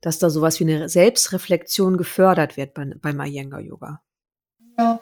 [0.00, 4.00] Dass da sowas wie eine Selbstreflexion gefördert wird bei, beim Iyengar-Yoga.
[4.78, 5.00] Ja,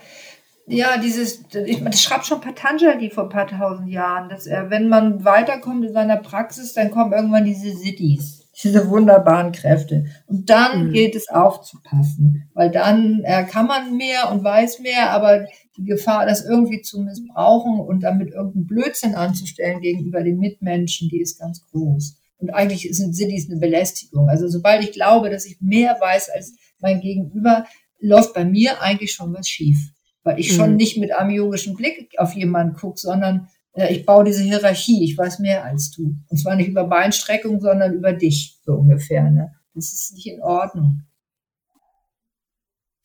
[0.68, 4.88] ja, dieses, ich, das schreibt schon Patanjali vor ein paar tausend Jahren, dass er, wenn
[4.88, 10.06] man weiterkommt in seiner Praxis, dann kommen irgendwann diese Siddhis diese wunderbaren Kräfte.
[10.26, 10.92] Und dann mhm.
[10.92, 16.26] gilt es aufzupassen, weil dann äh, kann man mehr und weiß mehr, aber die Gefahr,
[16.26, 21.66] das irgendwie zu missbrauchen und damit irgendeinen Blödsinn anzustellen gegenüber den Mitmenschen, die ist ganz
[21.70, 22.18] groß.
[22.38, 24.28] Und eigentlich sind, dies eine Belästigung.
[24.28, 27.66] Also sobald ich glaube, dass ich mehr weiß als mein Gegenüber,
[27.98, 29.78] läuft bei mir eigentlich schon was schief.
[30.22, 30.56] Weil ich mhm.
[30.56, 35.04] schon nicht mit einem yogischen Blick auf jemanden gucke, sondern äh, ich baue diese Hierarchie,
[35.04, 36.16] ich weiß mehr als du.
[36.28, 39.30] Und zwar nicht über Beinstreckung, sondern über dich, so ungefähr.
[39.30, 39.54] Ne?
[39.74, 41.02] Das ist nicht in Ordnung.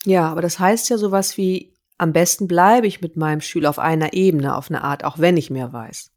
[0.05, 3.77] Ja, aber das heißt ja sowas wie, am besten bleibe ich mit meinem Schüler auf
[3.77, 6.11] einer Ebene, auf eine Art, auch wenn ich mehr weiß.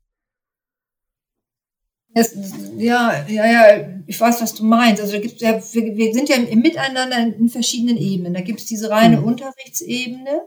[2.15, 2.37] Es,
[2.77, 5.03] ja, ja, ja, ich weiß, was du meinst.
[5.03, 8.35] Also gibt's ja, wir, wir sind ja im Miteinander in verschiedenen Ebenen.
[8.35, 9.25] Da gibt es diese reine hm.
[9.25, 10.43] Unterrichtsebene,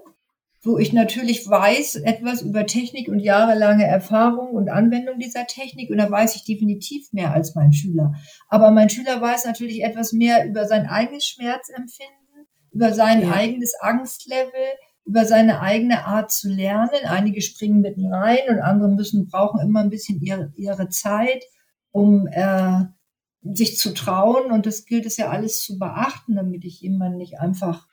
[0.63, 5.97] wo ich natürlich weiß etwas über Technik und jahrelange Erfahrung und Anwendung dieser Technik und
[5.97, 8.13] da weiß ich definitiv mehr als mein Schüler.
[8.49, 13.32] Aber mein Schüler weiß natürlich etwas mehr über sein eigenes Schmerzempfinden, über sein ja.
[13.32, 14.51] eigenes Angstlevel,
[15.06, 17.06] über seine eigene Art zu lernen.
[17.06, 21.43] Einige springen mitten rein und andere müssen brauchen immer ein bisschen ihre, ihre Zeit,
[21.97, 22.86] um äh,
[23.41, 27.39] sich zu trauen und das gilt es ja alles zu beachten, damit ich jemanden nicht
[27.39, 27.88] einfach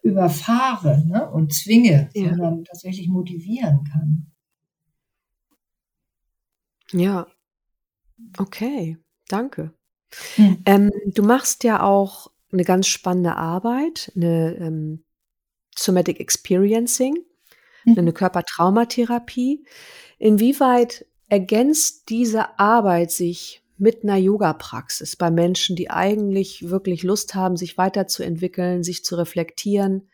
[0.00, 2.28] überfahre ne, und zwinge, ja.
[2.28, 4.26] sondern tatsächlich motivieren kann.
[6.92, 7.26] Ja,
[8.38, 9.72] okay, danke.
[10.36, 10.58] Hm.
[10.64, 15.04] Ähm, du machst ja auch eine ganz spannende Arbeit, eine ähm,
[15.76, 17.16] Somatic Experiencing,
[17.86, 17.98] mhm.
[17.98, 19.64] eine Körpertraumatherapie.
[20.18, 27.56] Inwieweit ergänzt diese Arbeit sich mit einer Yoga-Praxis bei Menschen, die eigentlich wirklich Lust haben,
[27.56, 30.10] sich weiterzuentwickeln, sich zu reflektieren.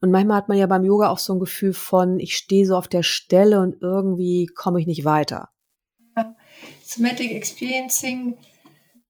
[0.00, 2.76] Und manchmal hat man ja beim Yoga auch so ein Gefühl von, ich stehe so
[2.76, 5.48] auf der Stelle und irgendwie komme ich nicht weiter.
[6.84, 8.38] Somatic Experiencing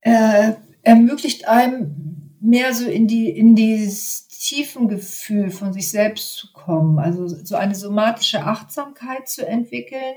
[0.01, 6.51] äh, ermöglicht einem mehr so in die, in dieses tiefen Gefühl von sich selbst zu
[6.55, 10.15] kommen, also so eine somatische Achtsamkeit zu entwickeln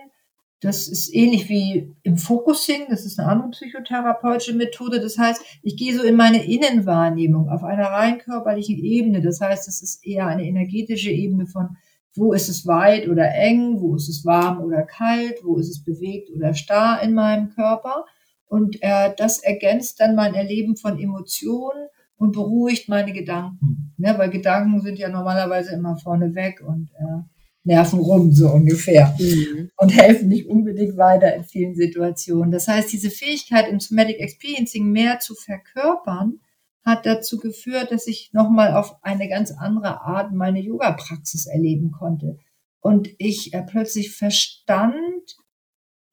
[0.61, 4.99] das ist ähnlich wie im Focusing, das ist eine andere psychotherapeutische Methode.
[4.99, 9.21] Das heißt, ich gehe so in meine Innenwahrnehmung auf einer rein körperlichen Ebene.
[9.21, 11.77] Das heißt, es ist eher eine energetische Ebene von,
[12.15, 15.83] wo ist es weit oder eng, wo ist es warm oder kalt, wo ist es
[15.83, 18.05] bewegt oder starr in meinem Körper.
[18.45, 23.93] Und äh, das ergänzt dann mein Erleben von Emotionen und beruhigt meine Gedanken.
[23.97, 24.13] Ne?
[24.17, 27.23] Weil Gedanken sind ja normalerweise immer vorne weg und äh,
[27.63, 29.15] Nerven rum, so ungefähr.
[29.19, 29.69] Mhm.
[29.77, 32.51] Und helfen nicht unbedingt weiter in vielen Situationen.
[32.51, 36.39] Das heißt, diese Fähigkeit im Somatic Experiencing mehr zu verkörpern,
[36.83, 42.39] hat dazu geführt, dass ich nochmal auf eine ganz andere Art meine Yoga-Praxis erleben konnte.
[42.79, 45.37] Und ich äh, plötzlich verstand,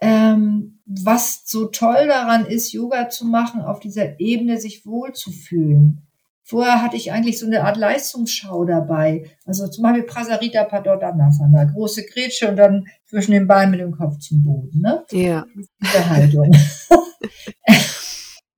[0.00, 6.05] ähm, was so toll daran ist, Yoga zu machen, auf dieser Ebene sich wohlzufühlen.
[6.48, 9.24] Vorher hatte ich eigentlich so eine Art Leistungsschau dabei.
[9.44, 14.18] Also zum Beispiel Prasarita Padottanasana, große Grätsche und dann zwischen den Beinen mit dem Kopf
[14.18, 14.80] zum Boden.
[14.80, 15.04] Ne?
[15.10, 15.44] Ja.
[15.82, 16.52] Diese Haltung.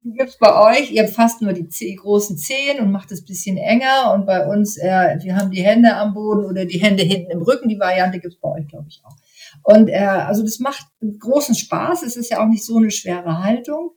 [0.03, 0.91] Die gibt's bei euch.
[0.91, 4.13] Ihr fasst nur die Zeh großen Zehen und macht es bisschen enger.
[4.15, 7.43] Und bei uns, äh, wir haben die Hände am Boden oder die Hände hinten im
[7.43, 7.69] Rücken.
[7.69, 9.17] Die Variante gibt's bei euch, glaube ich, auch.
[9.63, 10.87] Und äh, also das macht
[11.19, 12.03] großen Spaß.
[12.03, 13.93] Es ist ja auch nicht so eine schwere Haltung.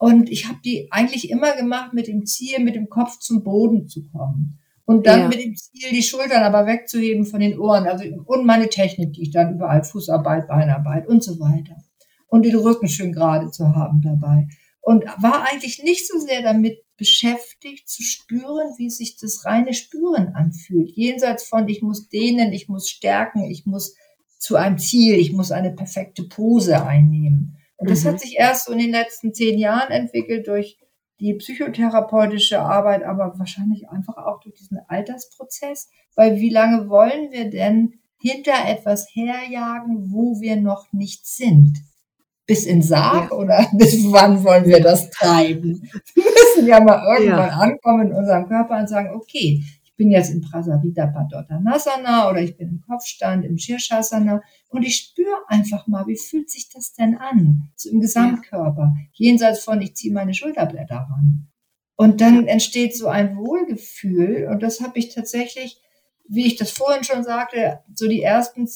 [0.00, 3.86] Und ich habe die eigentlich immer gemacht mit dem Ziel, mit dem Kopf zum Boden
[3.86, 4.58] zu kommen.
[4.86, 5.28] Und dann ja.
[5.28, 7.86] mit dem Ziel, die Schultern aber wegzuheben von den Ohren.
[7.86, 11.76] Also, und meine Technik, die ich dann überall, Fußarbeit, Beinarbeit und so weiter.
[12.28, 14.48] Und den Rücken schön gerade zu haben dabei.
[14.80, 20.28] Und war eigentlich nicht so sehr damit beschäftigt, zu spüren, wie sich das reine Spüren
[20.34, 20.96] anfühlt.
[20.96, 23.94] Jenseits von, ich muss dehnen, ich muss stärken, ich muss
[24.38, 27.58] zu einem Ziel, ich muss eine perfekte Pose einnehmen.
[27.80, 28.08] Und das mhm.
[28.08, 30.78] hat sich erst so in den letzten zehn Jahren entwickelt durch
[31.18, 35.88] die psychotherapeutische Arbeit, aber wahrscheinlich einfach auch durch diesen Altersprozess.
[36.14, 41.78] Weil wie lange wollen wir denn hinter etwas herjagen, wo wir noch nicht sind?
[42.46, 43.36] Bis in Sarg ja.
[43.36, 45.88] oder bis wann wollen wir das treiben?
[46.14, 47.56] Wir müssen ja mal irgendwann ja.
[47.56, 49.62] ankommen in unserem Körper und sagen, okay,
[50.00, 54.40] bin jetzt in Prasarita Padottanasana oder ich bin im Kopfstand, im Shirshasana
[54.70, 59.06] und ich spüre einfach mal, wie fühlt sich das denn an, so im Gesamtkörper, ja.
[59.12, 61.48] jenseits von, ich ziehe meine Schulterblätter ran.
[61.96, 62.52] Und dann ja.
[62.52, 65.82] entsteht so ein Wohlgefühl und das habe ich tatsächlich
[66.30, 68.68] wie ich das vorhin schon sagte, so die ersten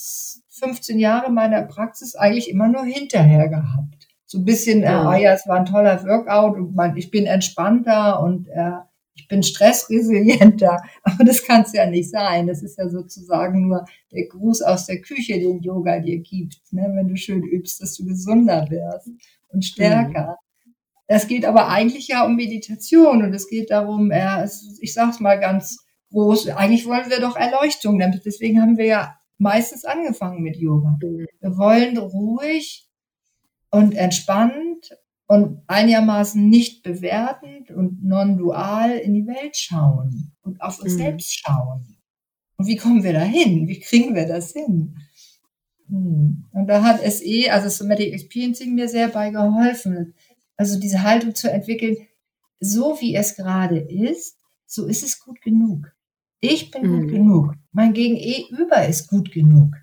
[0.49, 4.09] 15 Jahre meiner Praxis eigentlich immer nur hinterher gehabt.
[4.27, 7.27] So ein bisschen, äh, ah ja, es war ein toller Workout und man, ich bin
[7.27, 8.73] entspannter und äh,
[9.15, 10.83] ich bin stressresilienter.
[11.03, 12.47] Aber das kann es ja nicht sein.
[12.47, 16.91] Das ist ja sozusagen nur der Gruß aus der Küche, den Yoga dir gibt, ne?
[16.95, 19.11] wenn du schön übst, dass du gesunder wirst
[19.49, 20.39] und stärker.
[20.65, 20.73] Mhm.
[21.07, 24.11] Es geht aber eigentlich ja um Meditation und es geht darum,
[24.81, 29.85] ich sag's mal ganz groß, eigentlich wollen wir doch Erleuchtung, deswegen haben wir ja meistens
[29.85, 30.97] angefangen mit Yoga.
[31.03, 31.27] Mhm.
[31.41, 32.89] Wir wollen ruhig
[33.71, 34.97] und entspannt
[35.27, 40.99] und einigermaßen nicht bewertend und non-dual in die Welt schauen und auf uns mhm.
[40.99, 41.97] selbst schauen.
[42.57, 43.67] Und wie kommen wir da hin?
[43.67, 44.97] Wie kriegen wir das hin?
[45.89, 46.45] Hm.
[46.53, 50.15] Und da hat SE, also Somatic Experiencing, mir sehr bei geholfen.
[50.57, 51.97] Also diese Haltung zu entwickeln,
[52.61, 55.93] so wie es gerade ist, so ist es gut genug.
[56.41, 57.01] Ich bin mhm.
[57.01, 57.55] gut genug.
[57.73, 59.75] Mein Gegenüber ist gut genug.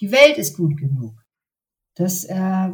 [0.00, 1.14] Die Welt ist gut genug.
[1.94, 2.70] Das äh,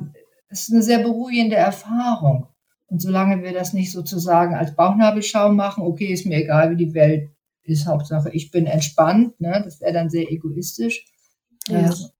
[0.48, 2.48] ist eine sehr beruhigende Erfahrung.
[2.86, 6.94] Und solange wir das nicht sozusagen als Bauchnabelschau machen, okay, ist mir egal, wie die
[6.94, 7.30] Welt
[7.64, 9.60] ist, Hauptsache ich bin entspannt, ne?
[9.64, 11.04] das wäre dann sehr egoistisch.
[11.68, 11.80] Ja.
[11.80, 12.10] Also,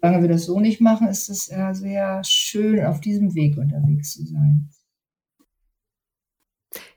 [0.00, 4.14] solange wir das so nicht machen, ist es äh, sehr schön, auf diesem Weg unterwegs
[4.14, 4.70] zu sein.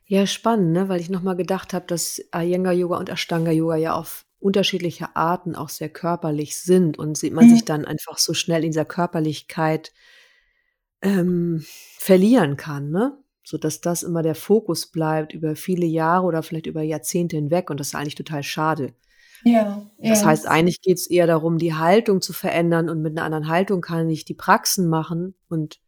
[0.06, 0.88] Ja, spannend, ne?
[0.90, 5.90] weil ich nochmal gedacht habe, dass Iyengar-Yoga und Ashtanga-Yoga ja auf unterschiedliche Arten auch sehr
[5.90, 7.52] körperlich sind und sieht man mhm.
[7.52, 9.94] sich dann einfach so schnell in dieser Körperlichkeit
[11.04, 11.64] ähm,
[12.00, 13.18] verlieren kann, ne?
[13.44, 17.80] sodass das immer der Fokus bleibt über viele Jahre oder vielleicht über Jahrzehnte hinweg und
[17.80, 18.94] das ist eigentlich total schade.
[19.44, 20.10] Ja, ja.
[20.10, 23.50] Das heißt, eigentlich geht es eher darum, die Haltung zu verändern und mit einer anderen
[23.50, 25.82] Haltung kann ich die Praxen machen und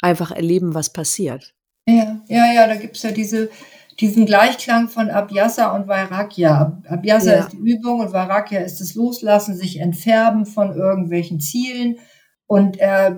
[0.00, 1.54] einfach erleben, was passiert.
[1.86, 3.50] Ja, ja, ja, da gibt es ja diese,
[3.98, 6.80] diesen Gleichklang von Abhyasa und Vairagya.
[6.86, 7.38] Abhyasa ja.
[7.40, 11.98] ist die Übung und Vairagya ist das Loslassen, sich entfärben von irgendwelchen Zielen.
[12.46, 13.16] Und äh,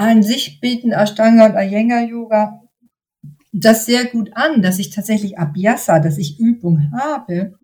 [0.00, 2.62] an sich bieten Ashtanga und Iyengar Yoga
[3.52, 7.58] das sehr gut an, dass ich tatsächlich Abhyasa, dass ich Übung habe,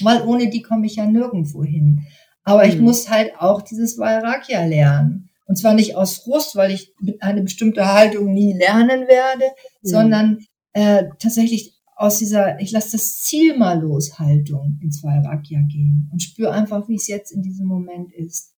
[0.00, 2.06] weil ohne die komme ich ja nirgendwo hin.
[2.44, 2.84] Aber ich mhm.
[2.84, 5.30] muss halt auch dieses Vairagya lernen.
[5.46, 9.44] Und zwar nicht aus Frust, weil ich eine bestimmte Haltung nie lernen werde,
[9.82, 9.88] mhm.
[9.88, 10.38] sondern
[10.74, 16.22] äh, tatsächlich aus dieser, ich lasse das Ziel mal los Haltung ins Vairagya gehen und
[16.22, 18.54] spüre einfach, wie es jetzt in diesem Moment ist.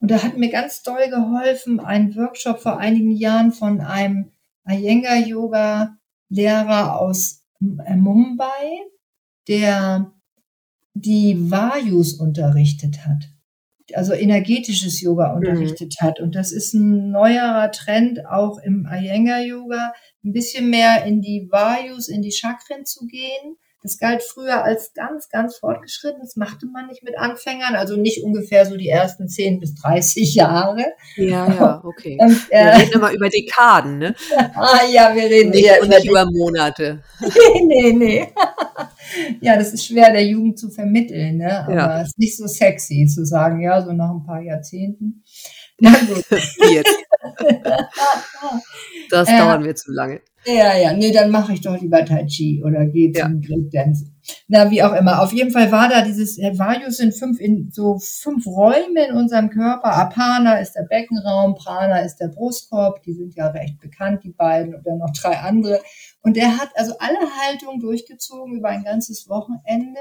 [0.00, 4.32] Und da hat mir ganz doll geholfen ein Workshop vor einigen Jahren von einem
[4.66, 8.80] Iyengar-Yoga-Lehrer aus äh, Mumbai,
[9.48, 10.12] der
[10.94, 13.28] die Vayus unterrichtet hat,
[13.94, 15.36] also energetisches Yoga mhm.
[15.36, 16.04] unterrichtet mhm.
[16.04, 16.18] hat.
[16.20, 19.92] Und das ist ein neuerer Trend auch im Iyengar-Yoga,
[20.24, 24.92] ein bisschen mehr in die Vayus, in die Chakren zu gehen das galt früher als
[24.92, 26.20] ganz, ganz fortgeschritten.
[26.20, 30.34] Das machte man nicht mit Anfängern, also nicht ungefähr so die ersten 10 bis 30
[30.34, 30.84] Jahre.
[31.16, 32.18] Ja, ja, okay.
[32.20, 34.14] Und, äh, wir reden immer über Dekaden, ne?
[34.54, 37.02] ah, ja, wir reden nicht, eher über, nicht über Monate.
[37.20, 38.28] nee, nee, nee.
[39.40, 41.64] ja, das ist schwer der Jugend zu vermitteln, ne?
[41.64, 42.02] Aber ja.
[42.02, 45.22] es ist nicht so sexy zu sagen, ja, so nach ein paar Jahrzehnten.
[45.78, 46.24] Na gut.
[49.10, 50.20] das äh, dauert mir zu lange.
[50.46, 53.56] Ja, ja, nee, dann mache ich doch lieber Tai Chi oder gehe zum ja.
[53.72, 54.06] Dance.
[54.48, 55.22] Na, wie auch immer.
[55.22, 59.50] Auf jeden Fall war da dieses, Vajus sind fünf in so fünf Räume in unserem
[59.50, 59.94] Körper.
[59.96, 63.02] Apana ist der Beckenraum, Prana ist der Brustkorb.
[63.02, 65.80] Die sind ja recht bekannt, die beiden, und dann noch drei andere.
[66.22, 70.00] Und er hat also alle Haltungen durchgezogen über ein ganzes Wochenende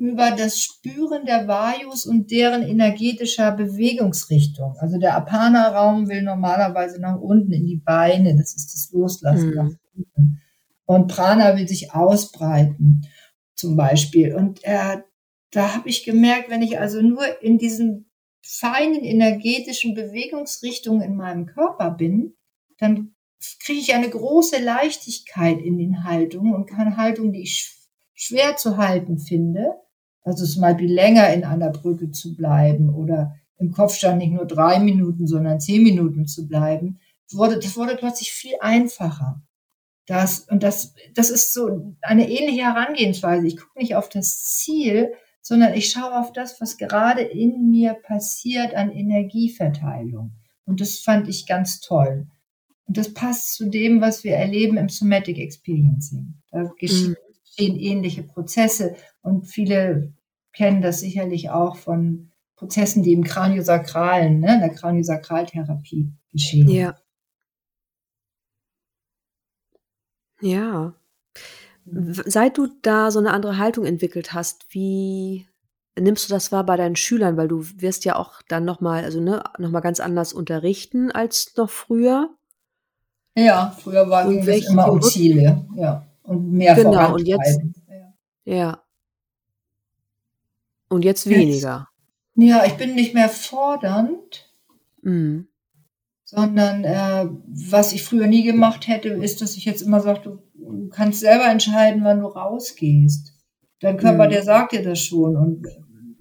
[0.00, 4.74] über das Spüren der Vayus und deren energetischer Bewegungsrichtung.
[4.78, 9.54] Also der Apana-Raum will normalerweise nach unten in die Beine, das ist das Loslassen mhm.
[9.54, 10.42] nach unten.
[10.86, 13.06] Und Prana will sich ausbreiten,
[13.54, 14.34] zum Beispiel.
[14.34, 15.02] Und äh,
[15.50, 18.10] da habe ich gemerkt, wenn ich also nur in diesen
[18.42, 22.36] feinen energetischen Bewegungsrichtungen in meinem Körper bin,
[22.78, 23.14] dann
[23.62, 27.76] kriege ich eine große Leichtigkeit in den Haltungen und kann Haltungen, die ich
[28.14, 29.74] schwer zu halten finde,
[30.22, 34.78] also zum Beispiel länger in einer Brücke zu bleiben oder im Kopfstand nicht nur drei
[34.78, 36.98] Minuten, sondern zehn Minuten zu bleiben,
[37.30, 39.42] wurde, das wurde plötzlich viel einfacher.
[40.06, 43.46] Das, und das, das ist so eine ähnliche Herangehensweise.
[43.46, 47.94] Ich gucke nicht auf das Ziel, sondern ich schaue auf das, was gerade in mir
[47.94, 50.32] passiert an Energieverteilung.
[50.64, 52.26] Und das fand ich ganz toll.
[52.86, 56.34] Und das passt zu dem, was wir erleben im Somatic Experiencing.
[56.50, 60.12] Da geschieht mhm ähnliche Prozesse und viele
[60.52, 66.68] kennen das sicherlich auch von Prozessen, die im Kraniosakralen, ne, in der Kraniosakraltherapie geschehen.
[66.68, 66.96] Ja.
[70.40, 70.94] Ja.
[71.84, 75.46] Seit du da so eine andere Haltung entwickelt hast, wie
[75.98, 77.36] nimmst du das wahr bei deinen Schülern?
[77.36, 81.70] Weil du wirst ja auch dann nochmal, also ne, nochmal ganz anders unterrichten als noch
[81.70, 82.30] früher.
[83.36, 86.06] Ja, früher war es immer um Ziele, ja.
[86.22, 87.60] Und mehr Genau, und jetzt,
[88.44, 88.82] ja.
[90.90, 91.88] Und jetzt weniger.
[92.34, 94.52] Ja, ich bin nicht mehr fordernd,
[95.02, 95.48] Mhm.
[96.24, 97.26] sondern äh,
[97.70, 100.20] was ich früher nie gemacht hätte, ist, dass ich jetzt immer sage,
[100.54, 103.32] du kannst selber entscheiden, wann du rausgehst.
[103.80, 104.30] Dein Körper, Mhm.
[104.30, 105.36] der sagt dir das schon.
[105.36, 105.66] Und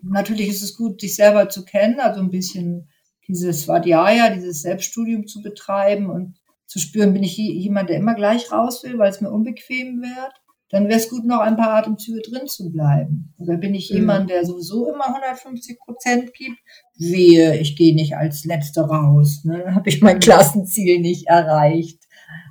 [0.04, 2.90] natürlich ist es gut, sich selber zu kennen, also ein bisschen
[3.28, 8.16] dieses Svadhyaya, dieses Selbststudium zu betreiben und zu spüren, bin ich je- jemand, der immer
[8.16, 10.39] gleich raus will, weil es mir unbequem wird.
[10.72, 13.34] Dann wäre es gut, noch ein paar Atemzüge drin zu bleiben.
[13.40, 13.96] Oder bin ich Mhm.
[13.98, 16.58] jemand, der sowieso immer 150 Prozent gibt?
[16.98, 19.42] Wehe, ich gehe nicht als Letzte raus.
[19.46, 19.64] Ne?
[19.66, 22.00] Dann habe ich mein Klassenziel nicht erreicht.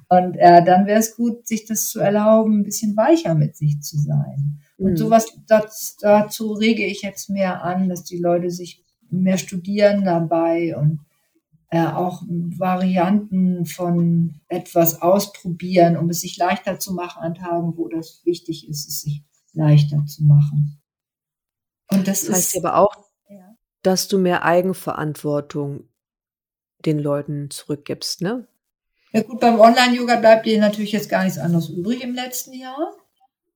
[0.09, 3.81] Und äh, dann wäre es gut, sich das zu erlauben, ein bisschen weicher mit sich
[3.83, 4.59] zu sein.
[4.79, 4.97] Und Mhm.
[4.97, 10.77] sowas das, dazu rege ich jetzt mehr an, dass die Leute sich mehr studieren dabei
[10.77, 11.01] und
[11.71, 17.89] äh, auch Varianten von etwas ausprobieren, um es sich leichter zu machen an Tagen, wo
[17.89, 20.81] das wichtig ist, es sich leichter zu machen.
[21.91, 22.95] Und das, Das heißt ist aber auch,
[23.29, 23.55] Ja.
[23.83, 25.89] dass du mehr Eigenverantwortung
[26.85, 28.47] den Leuten zurückgibst, ne?
[29.13, 32.93] ja gut, beim Online-Yoga bleibt dir natürlich jetzt gar nichts anderes übrig im letzten Jahr.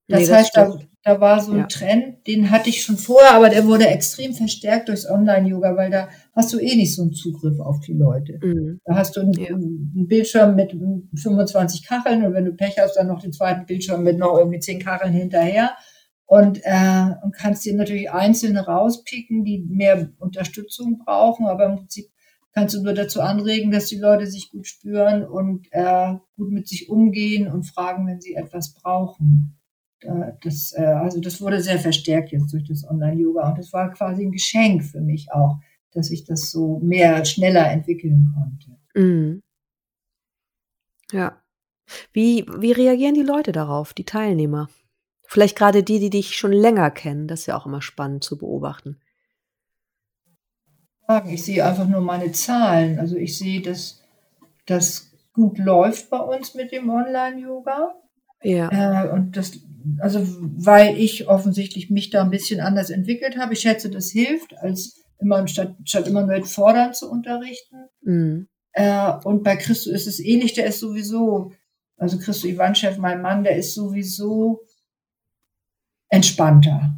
[0.09, 1.67] Das Nee, das heißt, da, da war so ein Ja.
[1.67, 6.09] Trend, den hatte ich schon vorher, aber der wurde extrem verstärkt durchs Online-Yoga, weil da
[6.35, 8.39] hast du eh nicht so einen Zugriff auf die Leute.
[8.43, 8.81] Mhm.
[8.85, 9.49] Da hast du einen, Ja.
[9.55, 10.75] einen Bildschirm mit
[11.17, 14.61] 25 Kacheln und wenn du Pech hast, dann noch den zweiten Bildschirm mit noch irgendwie
[14.61, 15.73] 10 Kacheln hinterher.
[16.27, 22.07] Und, äh, und kannst dir natürlich einzelne rauspicken, die mehr Unterstützung brauchen, aber im Prinzip
[22.55, 26.69] kannst du nur dazu anregen, dass die Leute sich gut spüren und äh, gut mit
[26.69, 29.59] sich umgehen und fragen, wenn sie etwas brauchen.
[30.43, 34.25] Das, äh, also das wurde sehr verstärkt jetzt durch das Online-Yoga und das war quasi
[34.25, 35.59] ein Geschenk für mich auch,
[35.93, 38.79] dass ich das so mehr schneller entwickeln konnte.
[38.95, 39.43] Mhm.
[41.13, 41.43] Ja.
[42.13, 44.69] Wie, wie reagieren die Leute darauf, die Teilnehmer?
[45.27, 47.29] Vielleicht gerade die, die dich schon länger kennen.
[47.29, 49.01] Das ist ja auch immer spannend zu beobachten.
[51.27, 52.99] Ich sehe einfach nur meine Zahlen.
[52.99, 54.03] Also ich sehe, dass
[54.67, 57.95] das gut läuft bei uns mit dem Online-Yoga.
[58.43, 59.05] Ja.
[59.05, 59.59] Äh, und das,
[59.99, 60.27] also
[60.57, 63.53] weil ich offensichtlich mich da ein bisschen anders entwickelt habe.
[63.55, 67.77] Ich schätze, das hilft, als immer statt, statt immer nur fordernd zu unterrichten.
[68.03, 68.49] Mhm.
[68.73, 71.53] Äh, und bei Christo ist es ähnlich, der ist sowieso,
[71.97, 74.63] also Christo Ivanchev, mein Mann, der ist sowieso
[76.09, 76.97] entspannter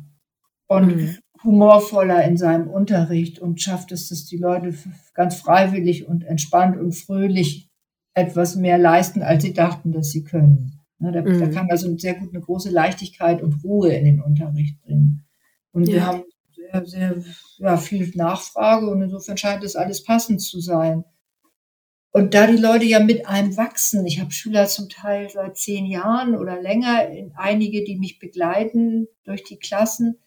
[0.67, 1.19] und Mhm.
[1.43, 4.75] humorvoller in seinem Unterricht und schafft es, dass die Leute
[5.13, 7.69] ganz freiwillig und entspannt und fröhlich
[8.15, 10.81] etwas mehr leisten, als sie dachten, dass sie können.
[10.99, 11.53] Ne, der Mhm.
[11.53, 15.27] kann also sehr gut eine große Leichtigkeit und Ruhe in den Unterricht bringen.
[15.73, 16.07] Und wir Ja.
[16.07, 16.25] haben
[16.55, 17.25] sehr, sehr
[17.59, 21.05] ja, viel Nachfrage und insofern scheint das alles passend zu sein.
[22.13, 25.85] Und da die Leute ja mit einem wachsen, ich habe Schüler zum Teil seit zehn
[25.85, 30.19] Jahren oder länger, einige, die mich begleiten durch die Klassen,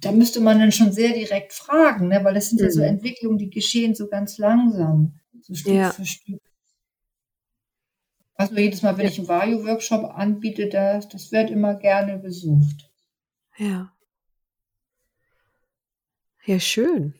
[0.00, 2.20] da müsste man dann schon sehr direkt fragen, ne?
[2.24, 2.88] weil das sind ja so Mhm.
[2.88, 5.90] Entwicklungen, die geschehen so ganz langsam, so Stück Ja.
[5.90, 6.40] für Stück.
[8.36, 12.90] Also jedes Mal, wenn ich einen Vario-Workshop anbiete, das, das wird immer gerne besucht.
[13.56, 13.92] Ja.
[16.44, 17.14] Ja, schön.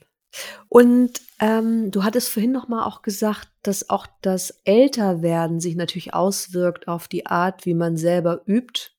[0.69, 6.13] Und ähm, du hattest vorhin noch mal auch gesagt, dass auch das Älterwerden sich natürlich
[6.13, 8.91] auswirkt auf die Art, wie man selber übt.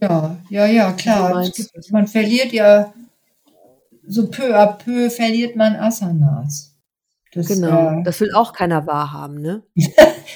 [0.00, 1.42] Ja, ja, ja, klar.
[1.50, 2.92] Gibt, man verliert ja
[4.06, 6.75] so peu à peu verliert man Asanas.
[7.36, 8.00] Das, Genau.
[8.00, 9.62] äh, Das will auch keiner wahrhaben, ne?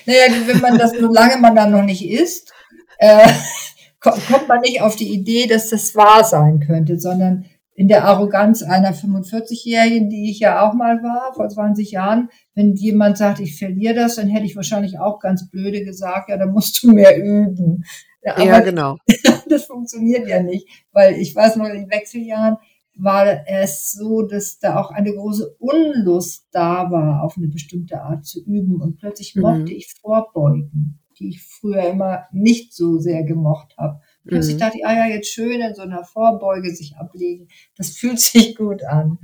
[0.07, 2.53] naja, wenn man das, solange man da noch nicht ist,
[2.99, 3.27] äh,
[4.01, 8.05] ko- kommt man nicht auf die Idee, dass das wahr sein könnte, sondern in der
[8.05, 13.41] Arroganz einer 45-Jährigen, die ich ja auch mal war, vor 20 Jahren, wenn jemand sagt,
[13.41, 16.93] ich verliere das, dann hätte ich wahrscheinlich auch ganz blöde gesagt, ja, dann musst du
[16.93, 17.85] mehr üben.
[18.23, 18.97] Ja, Ja, genau.
[19.49, 22.59] das funktioniert ja nicht, weil ich weiß noch, in Wechseljahren
[23.03, 28.25] war es so, dass da auch eine große Unlust da war, auf eine bestimmte Art
[28.27, 28.81] zu üben.
[28.81, 29.43] Und plötzlich Mhm.
[29.43, 34.01] mochte ich Vorbeugen, die ich früher immer nicht so sehr gemocht habe.
[34.27, 34.61] Plötzlich Mhm.
[34.61, 37.49] dachte ich, ah ja, jetzt schön in so einer Vorbeuge sich ablegen.
[37.77, 39.19] Das fühlt sich gut an.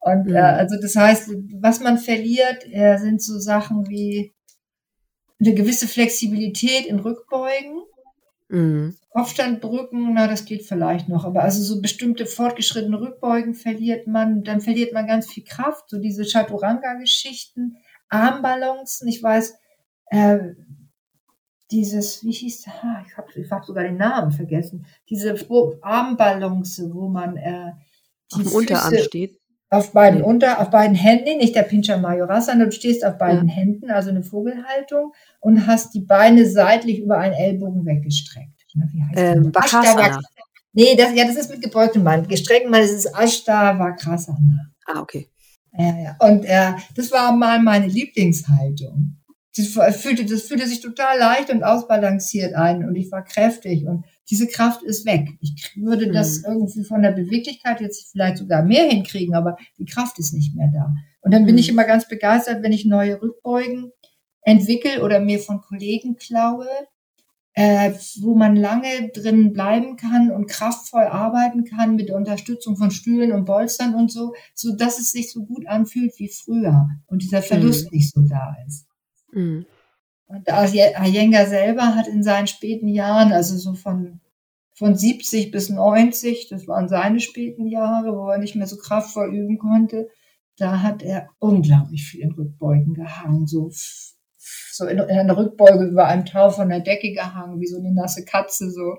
[0.00, 0.34] Und Mhm.
[0.36, 4.32] äh, also das heißt, was man verliert, äh, sind so Sachen wie
[5.40, 7.82] eine gewisse Flexibilität in Rückbeugen.
[8.48, 8.96] Mhm.
[9.10, 14.60] Kopfstandbrücken, na, das geht vielleicht noch, aber also so bestimmte fortgeschrittene Rückbeugen verliert man, dann
[14.60, 17.76] verliert man ganz viel Kraft, so diese Chaturanga-Geschichten,
[18.08, 19.54] Armbalancen, ich weiß,
[20.06, 20.38] äh,
[21.70, 25.34] dieses, wie hieß, ah, ich habe ich hab sogar den Namen vergessen, diese
[25.82, 27.72] Armbalance, wo man äh,
[28.32, 29.38] die auf dem Unterarm steht.
[29.70, 33.48] Auf beiden Unter, auf beiden Händen, nicht der Pincha Majoras, sondern du stehst auf beiden
[33.48, 33.54] ja.
[33.54, 38.64] Händen, also eine Vogelhaltung und hast die Beine seitlich über einen Ellbogen weggestreckt.
[38.74, 40.20] Na, wie heißt ähm, Bakasana.
[40.72, 42.26] Nee, das, ja, das ist mit gebeugtem Bein.
[42.26, 44.70] Gestreckten Bein, das ist Ashtavakrasana.
[44.86, 45.28] Ah, okay.
[45.76, 46.16] Ja, ja.
[46.20, 49.16] Und äh, das war mal meine Lieblingshaltung.
[49.56, 54.04] Das fühlte, das fühlte sich total leicht und ausbalanciert ein und ich war kräftig und
[54.30, 55.28] diese Kraft ist weg.
[55.40, 56.44] Ich würde das mhm.
[56.46, 60.70] irgendwie von der Beweglichkeit jetzt vielleicht sogar mehr hinkriegen, aber die Kraft ist nicht mehr
[60.72, 60.94] da.
[61.20, 61.60] Und dann bin mhm.
[61.60, 63.92] ich immer ganz begeistert, wenn ich neue Rückbeugen
[64.42, 66.68] entwickle oder mir von Kollegen klaue,
[67.54, 72.90] äh, wo man lange drin bleiben kann und kraftvoll arbeiten kann mit der Unterstützung von
[72.90, 77.22] Stühlen und Bolstern und so, so dass es sich so gut anfühlt wie früher und
[77.22, 77.96] dieser Verlust mhm.
[77.96, 78.86] nicht so da ist.
[79.32, 79.66] Mhm.
[80.28, 84.20] Und Ayenga selber hat in seinen späten Jahren, also so von,
[84.74, 89.34] von 70 bis 90, das waren seine späten Jahre, wo er nicht mehr so kraftvoll
[89.34, 90.08] üben konnte,
[90.58, 93.70] da hat er unglaublich viel in Rückbeugen gehangen, so,
[94.72, 97.94] so in, in einer Rückbeuge über einem Tau von der Decke gehangen, wie so eine
[97.94, 98.98] nasse Katze, so,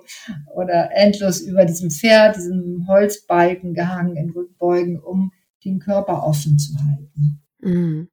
[0.52, 5.30] oder endlos über diesem Pferd, diesem Holzbalken gehangen in Rückbeugen, um
[5.64, 7.42] den Körper offen zu halten.
[7.60, 8.08] Mhm.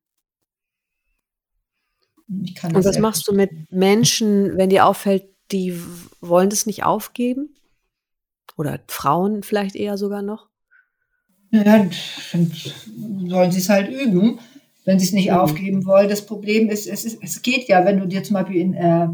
[2.29, 5.79] Und was machst du mit Menschen, wenn dir auffällt, die
[6.19, 7.55] wollen das nicht aufgeben?
[8.57, 10.49] Oder Frauen vielleicht eher sogar noch?
[11.51, 11.91] Ja, dann
[13.27, 14.39] sollen sie es halt üben,
[14.83, 15.37] wenn sie es nicht mhm.
[15.37, 16.09] aufgeben wollen.
[16.09, 19.07] Das Problem ist es, ist, es geht ja, wenn du dir zum Beispiel in äh,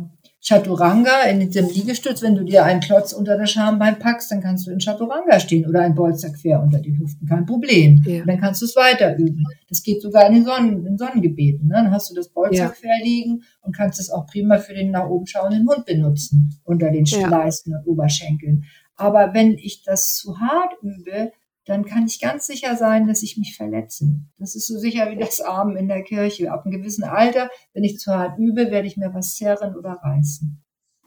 [0.46, 4.68] Chaturanga, in diesem Liegestütz, wenn du dir einen Klotz unter das Schambein packst, dann kannst
[4.68, 8.04] du in Chaturanga stehen oder ein Bolster quer unter die Hüften, kein Problem.
[8.06, 8.26] Ja.
[8.26, 9.46] Dann kannst du es weiter üben.
[9.70, 11.70] Das geht sogar in den, Sonnen, in Sonnengebeten.
[11.70, 11.76] Ne?
[11.76, 12.70] Dann hast du das Bolster ja.
[12.70, 16.92] quer liegen und kannst es auch prima für den nach oben schauenden Hund benutzen, unter
[16.92, 17.30] den ja.
[17.30, 18.66] Leisten und Oberschenkeln.
[18.98, 21.32] Aber wenn ich das zu hart übe,
[21.66, 24.06] dann kann ich ganz sicher sein, dass ich mich verletze.
[24.38, 26.52] Das ist so sicher wie das Armen in der Kirche.
[26.52, 30.00] Ab einem gewissen Alter, wenn ich zu hart übe, werde ich mir was zerren oder
[30.04, 30.62] reißen.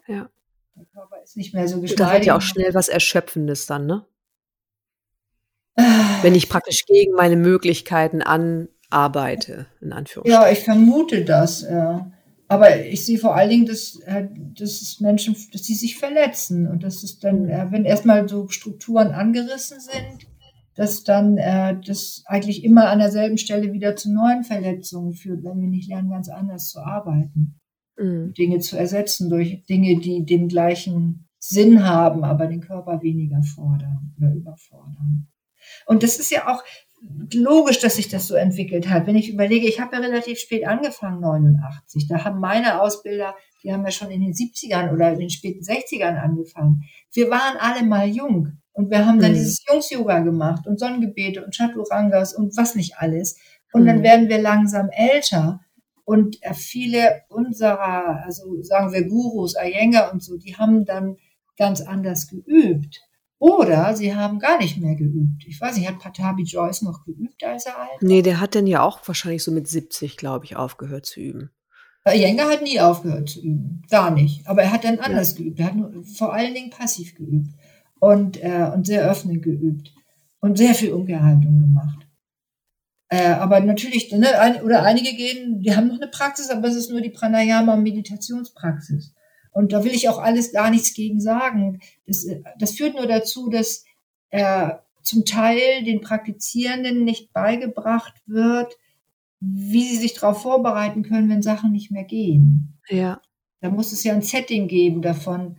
[0.07, 0.31] Ja.
[0.75, 1.97] Der Körper ist nicht mehr so geschmeidig.
[1.99, 4.07] Das hat ja auch schnell was Erschöpfendes dann, ne?
[6.23, 10.47] wenn ich praktisch gegen meine Möglichkeiten anarbeite, in Anführungszeichen.
[10.47, 11.63] Ja, ich vermute das.
[11.63, 12.11] Ja.
[12.49, 16.83] Aber ich sehe vor allen Dingen, dass, äh, dass Menschen, dass die sich verletzen und
[16.83, 20.26] dass es dann, äh, wenn erstmal so Strukturen angerissen sind,
[20.77, 25.61] dass dann äh, das eigentlich immer an derselben Stelle wieder zu neuen Verletzungen führt, wenn
[25.61, 27.59] wir nicht lernen, ganz anders zu arbeiten.
[27.99, 28.35] Mhm.
[28.35, 34.15] Dinge zu ersetzen durch Dinge, die den gleichen Sinn haben, aber den Körper weniger fordern
[34.19, 35.29] oder überfordern.
[35.87, 36.63] Und das ist ja auch
[37.33, 39.07] logisch, dass sich das so entwickelt hat.
[39.07, 42.09] Wenn ich überlege, ich habe ja relativ spät angefangen, 89.
[42.09, 45.63] Da haben meine Ausbilder, die haben ja schon in den 70ern oder in den späten
[45.63, 46.83] 60ern angefangen.
[47.13, 48.59] Wir waren alle mal jung.
[48.77, 49.37] Und wir haben dann mhm.
[49.37, 53.39] dieses Jungs-Yoga gemacht und Sonnengebete und Chaturangas und was nicht alles.
[53.73, 53.87] Und mhm.
[53.87, 55.61] dann werden wir langsam älter.
[56.05, 61.17] Und äh, viele unserer, also sagen wir Gurus, Iyengar und so, die haben dann
[61.57, 63.01] ganz anders geübt.
[63.39, 65.45] Oder sie haben gar nicht mehr geübt.
[65.47, 67.99] Ich weiß nicht, hat Patabi Joyce noch geübt, als er alt war?
[68.09, 71.51] Nee, der hat dann ja auch wahrscheinlich so mit 70, glaube ich, aufgehört zu üben.
[72.07, 73.83] Iyengar hat nie aufgehört zu üben.
[73.89, 74.47] Gar nicht.
[74.47, 75.39] Aber er hat dann anders ja.
[75.39, 75.61] geübt.
[75.61, 77.49] Er hat nur, vor allen Dingen passiv geübt
[78.01, 79.93] und, äh, und sehr öffnend geübt
[80.41, 82.07] und sehr viel Umkehrhaltung gemacht.
[83.09, 86.75] Äh, aber natürlich, ne, ein, oder einige gehen, die haben noch eine Praxis, aber es
[86.75, 89.15] ist nur die Pranayama-Meditationspraxis.
[89.53, 91.81] Und da will ich auch alles gar nichts gegen sagen.
[92.07, 92.27] Das,
[92.59, 93.85] das führt nur dazu, dass
[94.31, 94.71] äh,
[95.03, 98.77] zum Teil den Praktizierenden nicht beigebracht wird,
[99.41, 102.79] wie sie sich darauf vorbereiten können, wenn Sachen nicht mehr gehen.
[102.89, 103.21] Ja.
[103.61, 105.57] Da muss es ja ein Setting geben davon,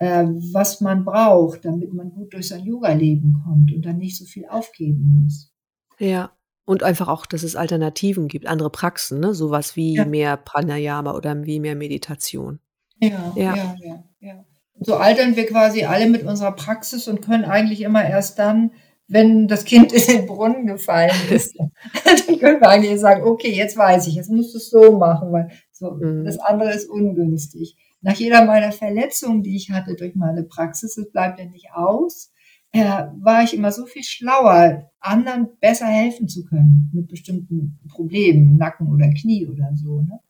[0.00, 4.24] äh, was man braucht, damit man gut durch sein Yoga-Leben kommt und dann nicht so
[4.24, 5.52] viel aufgeben muss.
[5.98, 6.32] Ja.
[6.64, 9.34] Und einfach auch, dass es Alternativen gibt, andere Praxen, ne?
[9.34, 10.04] sowas wie ja.
[10.04, 12.60] mehr Pranayama oder wie mehr Meditation.
[12.98, 14.44] Ja, ja, ja, ja, ja.
[14.78, 18.72] So altern wir quasi alle mit unserer Praxis und können eigentlich immer erst dann,
[19.08, 21.58] wenn das Kind in den Brunnen gefallen ist,
[22.04, 25.32] dann können wir eigentlich sagen, okay, jetzt weiß ich, jetzt musst du es so machen,
[25.32, 26.24] weil so, mhm.
[26.24, 31.10] das andere ist ungünstig nach jeder meiner Verletzungen, die ich hatte durch meine Praxis, es
[31.10, 32.32] bleibt ja nicht aus,
[32.72, 38.56] äh, war ich immer so viel schlauer, anderen besser helfen zu können mit bestimmten Problemen,
[38.56, 40.02] Nacken oder Knie oder so.
[40.02, 40.20] Ne?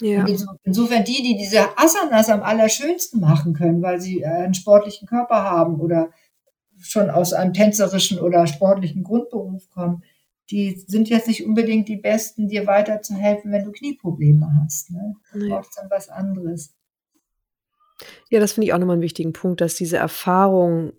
[0.00, 0.26] Ja.
[0.64, 5.44] insofern die, die diese Asanas am allerschönsten machen können, weil sie äh, einen sportlichen Körper
[5.44, 6.10] haben oder
[6.80, 10.02] schon aus einem tänzerischen oder sportlichen Grundberuf kommen,
[10.50, 14.90] die sind jetzt nicht unbedingt die Besten, dir weiterzuhelfen, wenn du Knieprobleme hast.
[14.90, 15.14] Ne?
[15.32, 16.74] Du brauchst dann was anderes.
[18.30, 20.92] Ja, das finde ich auch nochmal einen wichtigen Punkt, dass diese Erfahrung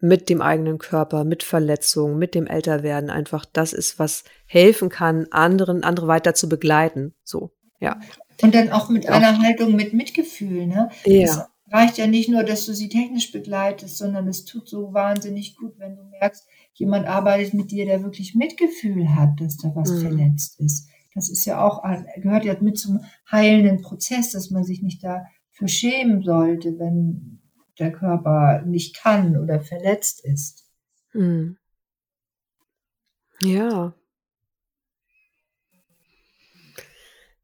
[0.00, 5.26] mit dem eigenen Körper, mit Verletzungen, mit dem Älterwerden einfach das ist, was helfen kann,
[5.30, 7.14] anderen, andere weiter zu begleiten.
[7.24, 7.98] So, ja.
[8.40, 9.10] Und dann auch mit ja.
[9.10, 10.90] einer Haltung mit Mitgefühl, ne?
[11.04, 11.24] Ja.
[11.24, 11.40] Es
[11.72, 15.74] reicht ja nicht nur, dass du sie technisch begleitest, sondern es tut so wahnsinnig gut,
[15.78, 20.00] wenn du merkst, jemand arbeitet mit dir, der wirklich Mitgefühl hat, dass da was mhm.
[20.00, 20.88] verletzt ist.
[21.14, 21.82] Das ist ja auch,
[22.22, 25.02] gehört ja mit zum heilenden Prozess, dass man sich nicht
[25.58, 27.40] dafür schämen sollte, wenn
[27.78, 30.64] der Körper nicht kann oder verletzt ist.
[31.12, 31.56] Mhm.
[33.40, 33.94] Ja.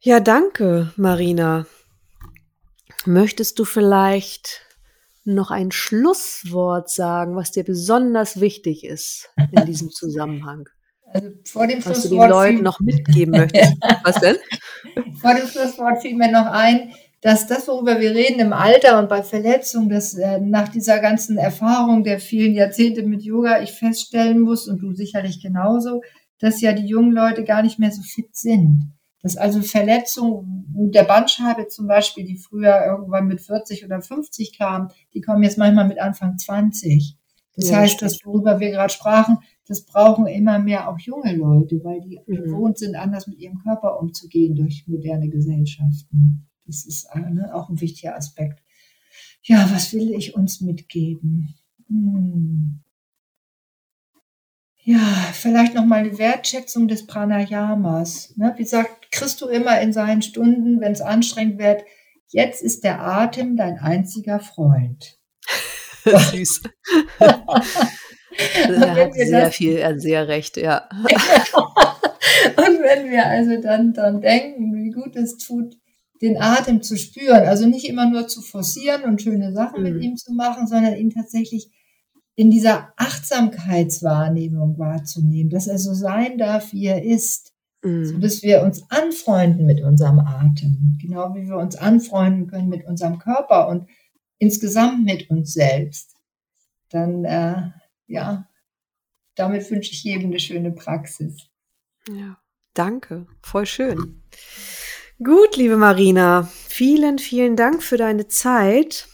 [0.01, 1.67] Ja, danke, Marina.
[3.07, 4.61] Möchtest du vielleicht
[5.25, 10.69] noch ein Schlusswort sagen, was dir besonders wichtig ist in diesem Zusammenhang?
[11.07, 13.75] Also vor dem was du den Leuten noch mitgeben möchtest.
[14.03, 14.37] Was denn?
[15.21, 16.93] Vor dem Schlusswort fiel mir noch ein,
[17.25, 21.39] dass das, worüber wir reden im Alter und bei Verletzungen, dass äh, nach dieser ganzen
[21.39, 26.03] Erfahrung der vielen Jahrzehnte mit Yoga ich feststellen muss, und du sicherlich genauso,
[26.39, 28.93] dass ja die jungen Leute gar nicht mehr so fit sind.
[29.23, 34.59] Dass also Verletzungen mit der Bandscheibe zum Beispiel, die früher irgendwann mit 40 oder 50
[34.59, 37.17] kamen, die kommen jetzt manchmal mit Anfang 20.
[37.57, 41.83] Das ja, heißt, das, worüber wir gerade sprachen, das brauchen immer mehr auch junge Leute,
[41.85, 42.35] weil die mhm.
[42.35, 46.51] gewohnt sind, anders mit ihrem Körper umzugehen durch moderne Gesellschaften.
[46.67, 48.63] Das ist ne, auch ein wichtiger Aspekt.
[49.43, 51.55] Ja, was will ich uns mitgeben?
[51.89, 52.81] Hm.
[54.87, 54.99] Ja,
[55.33, 58.37] vielleicht noch mal eine Wertschätzung des Pranayamas.
[58.37, 58.55] Ne?
[58.59, 58.69] Wie
[59.11, 61.85] kriegst du immer in seinen Stunden, wenn es anstrengend wird,
[62.29, 65.19] jetzt ist der Atem dein einziger Freund.
[66.05, 66.63] Süß.
[67.19, 70.89] er hat sehr viel, er hat sehr recht, ja.
[72.57, 75.77] Und wenn wir also dann, dann denken, wie gut es tut,
[76.21, 79.93] den Atem zu spüren, also nicht immer nur zu forcieren und schöne Sachen mhm.
[79.93, 81.71] mit ihm zu machen, sondern ihn tatsächlich
[82.37, 87.53] in dieser Achtsamkeitswahrnehmung wahrzunehmen, dass er so sein darf, wie er ist,
[87.83, 88.05] mhm.
[88.05, 92.85] so dass wir uns anfreunden mit unserem Atem, genau wie wir uns anfreunden können mit
[92.87, 93.89] unserem Körper und
[94.39, 96.17] insgesamt mit uns selbst.
[96.91, 97.71] Dann, äh,
[98.07, 98.49] ja,
[99.37, 101.49] damit wünsche ich jedem eine schöne Praxis.
[102.09, 102.39] Ja,
[102.75, 104.23] danke, voll schön.
[105.23, 109.07] Gut, liebe Marina, vielen, vielen Dank für deine Zeit.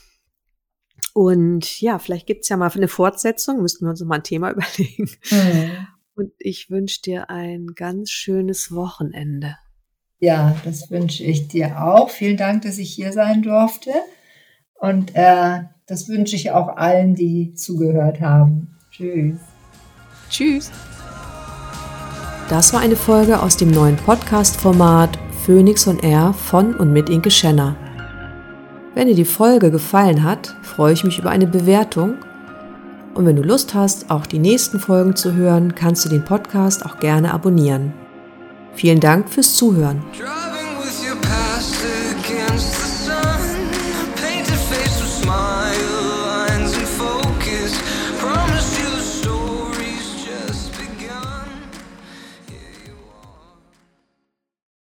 [1.13, 4.51] Und ja, vielleicht gibt es ja mal eine Fortsetzung, müssten wir uns mal ein Thema
[4.53, 5.11] überlegen.
[5.31, 5.87] Mhm.
[6.15, 9.57] Und ich wünsche dir ein ganz schönes Wochenende.
[10.21, 12.09] Ja, das wünsche ich dir auch.
[12.09, 13.91] Vielen Dank, dass ich hier sein durfte.
[14.75, 18.79] Und äh, das wünsche ich auch allen, die zugehört haben.
[18.91, 19.39] Tschüss.
[20.31, 20.71] Tschüss.
[22.49, 27.31] Das war eine Folge aus dem neuen Podcast-Format Phoenix und Air von und mit Inke
[27.31, 27.75] Schenner.
[28.95, 32.17] Wenn dir die Folge gefallen hat, freue ich mich über eine Bewertung.
[33.15, 36.85] Und wenn du Lust hast, auch die nächsten Folgen zu hören, kannst du den Podcast
[36.85, 37.95] auch gerne abonnieren.
[38.75, 40.03] Vielen Dank fürs Zuhören.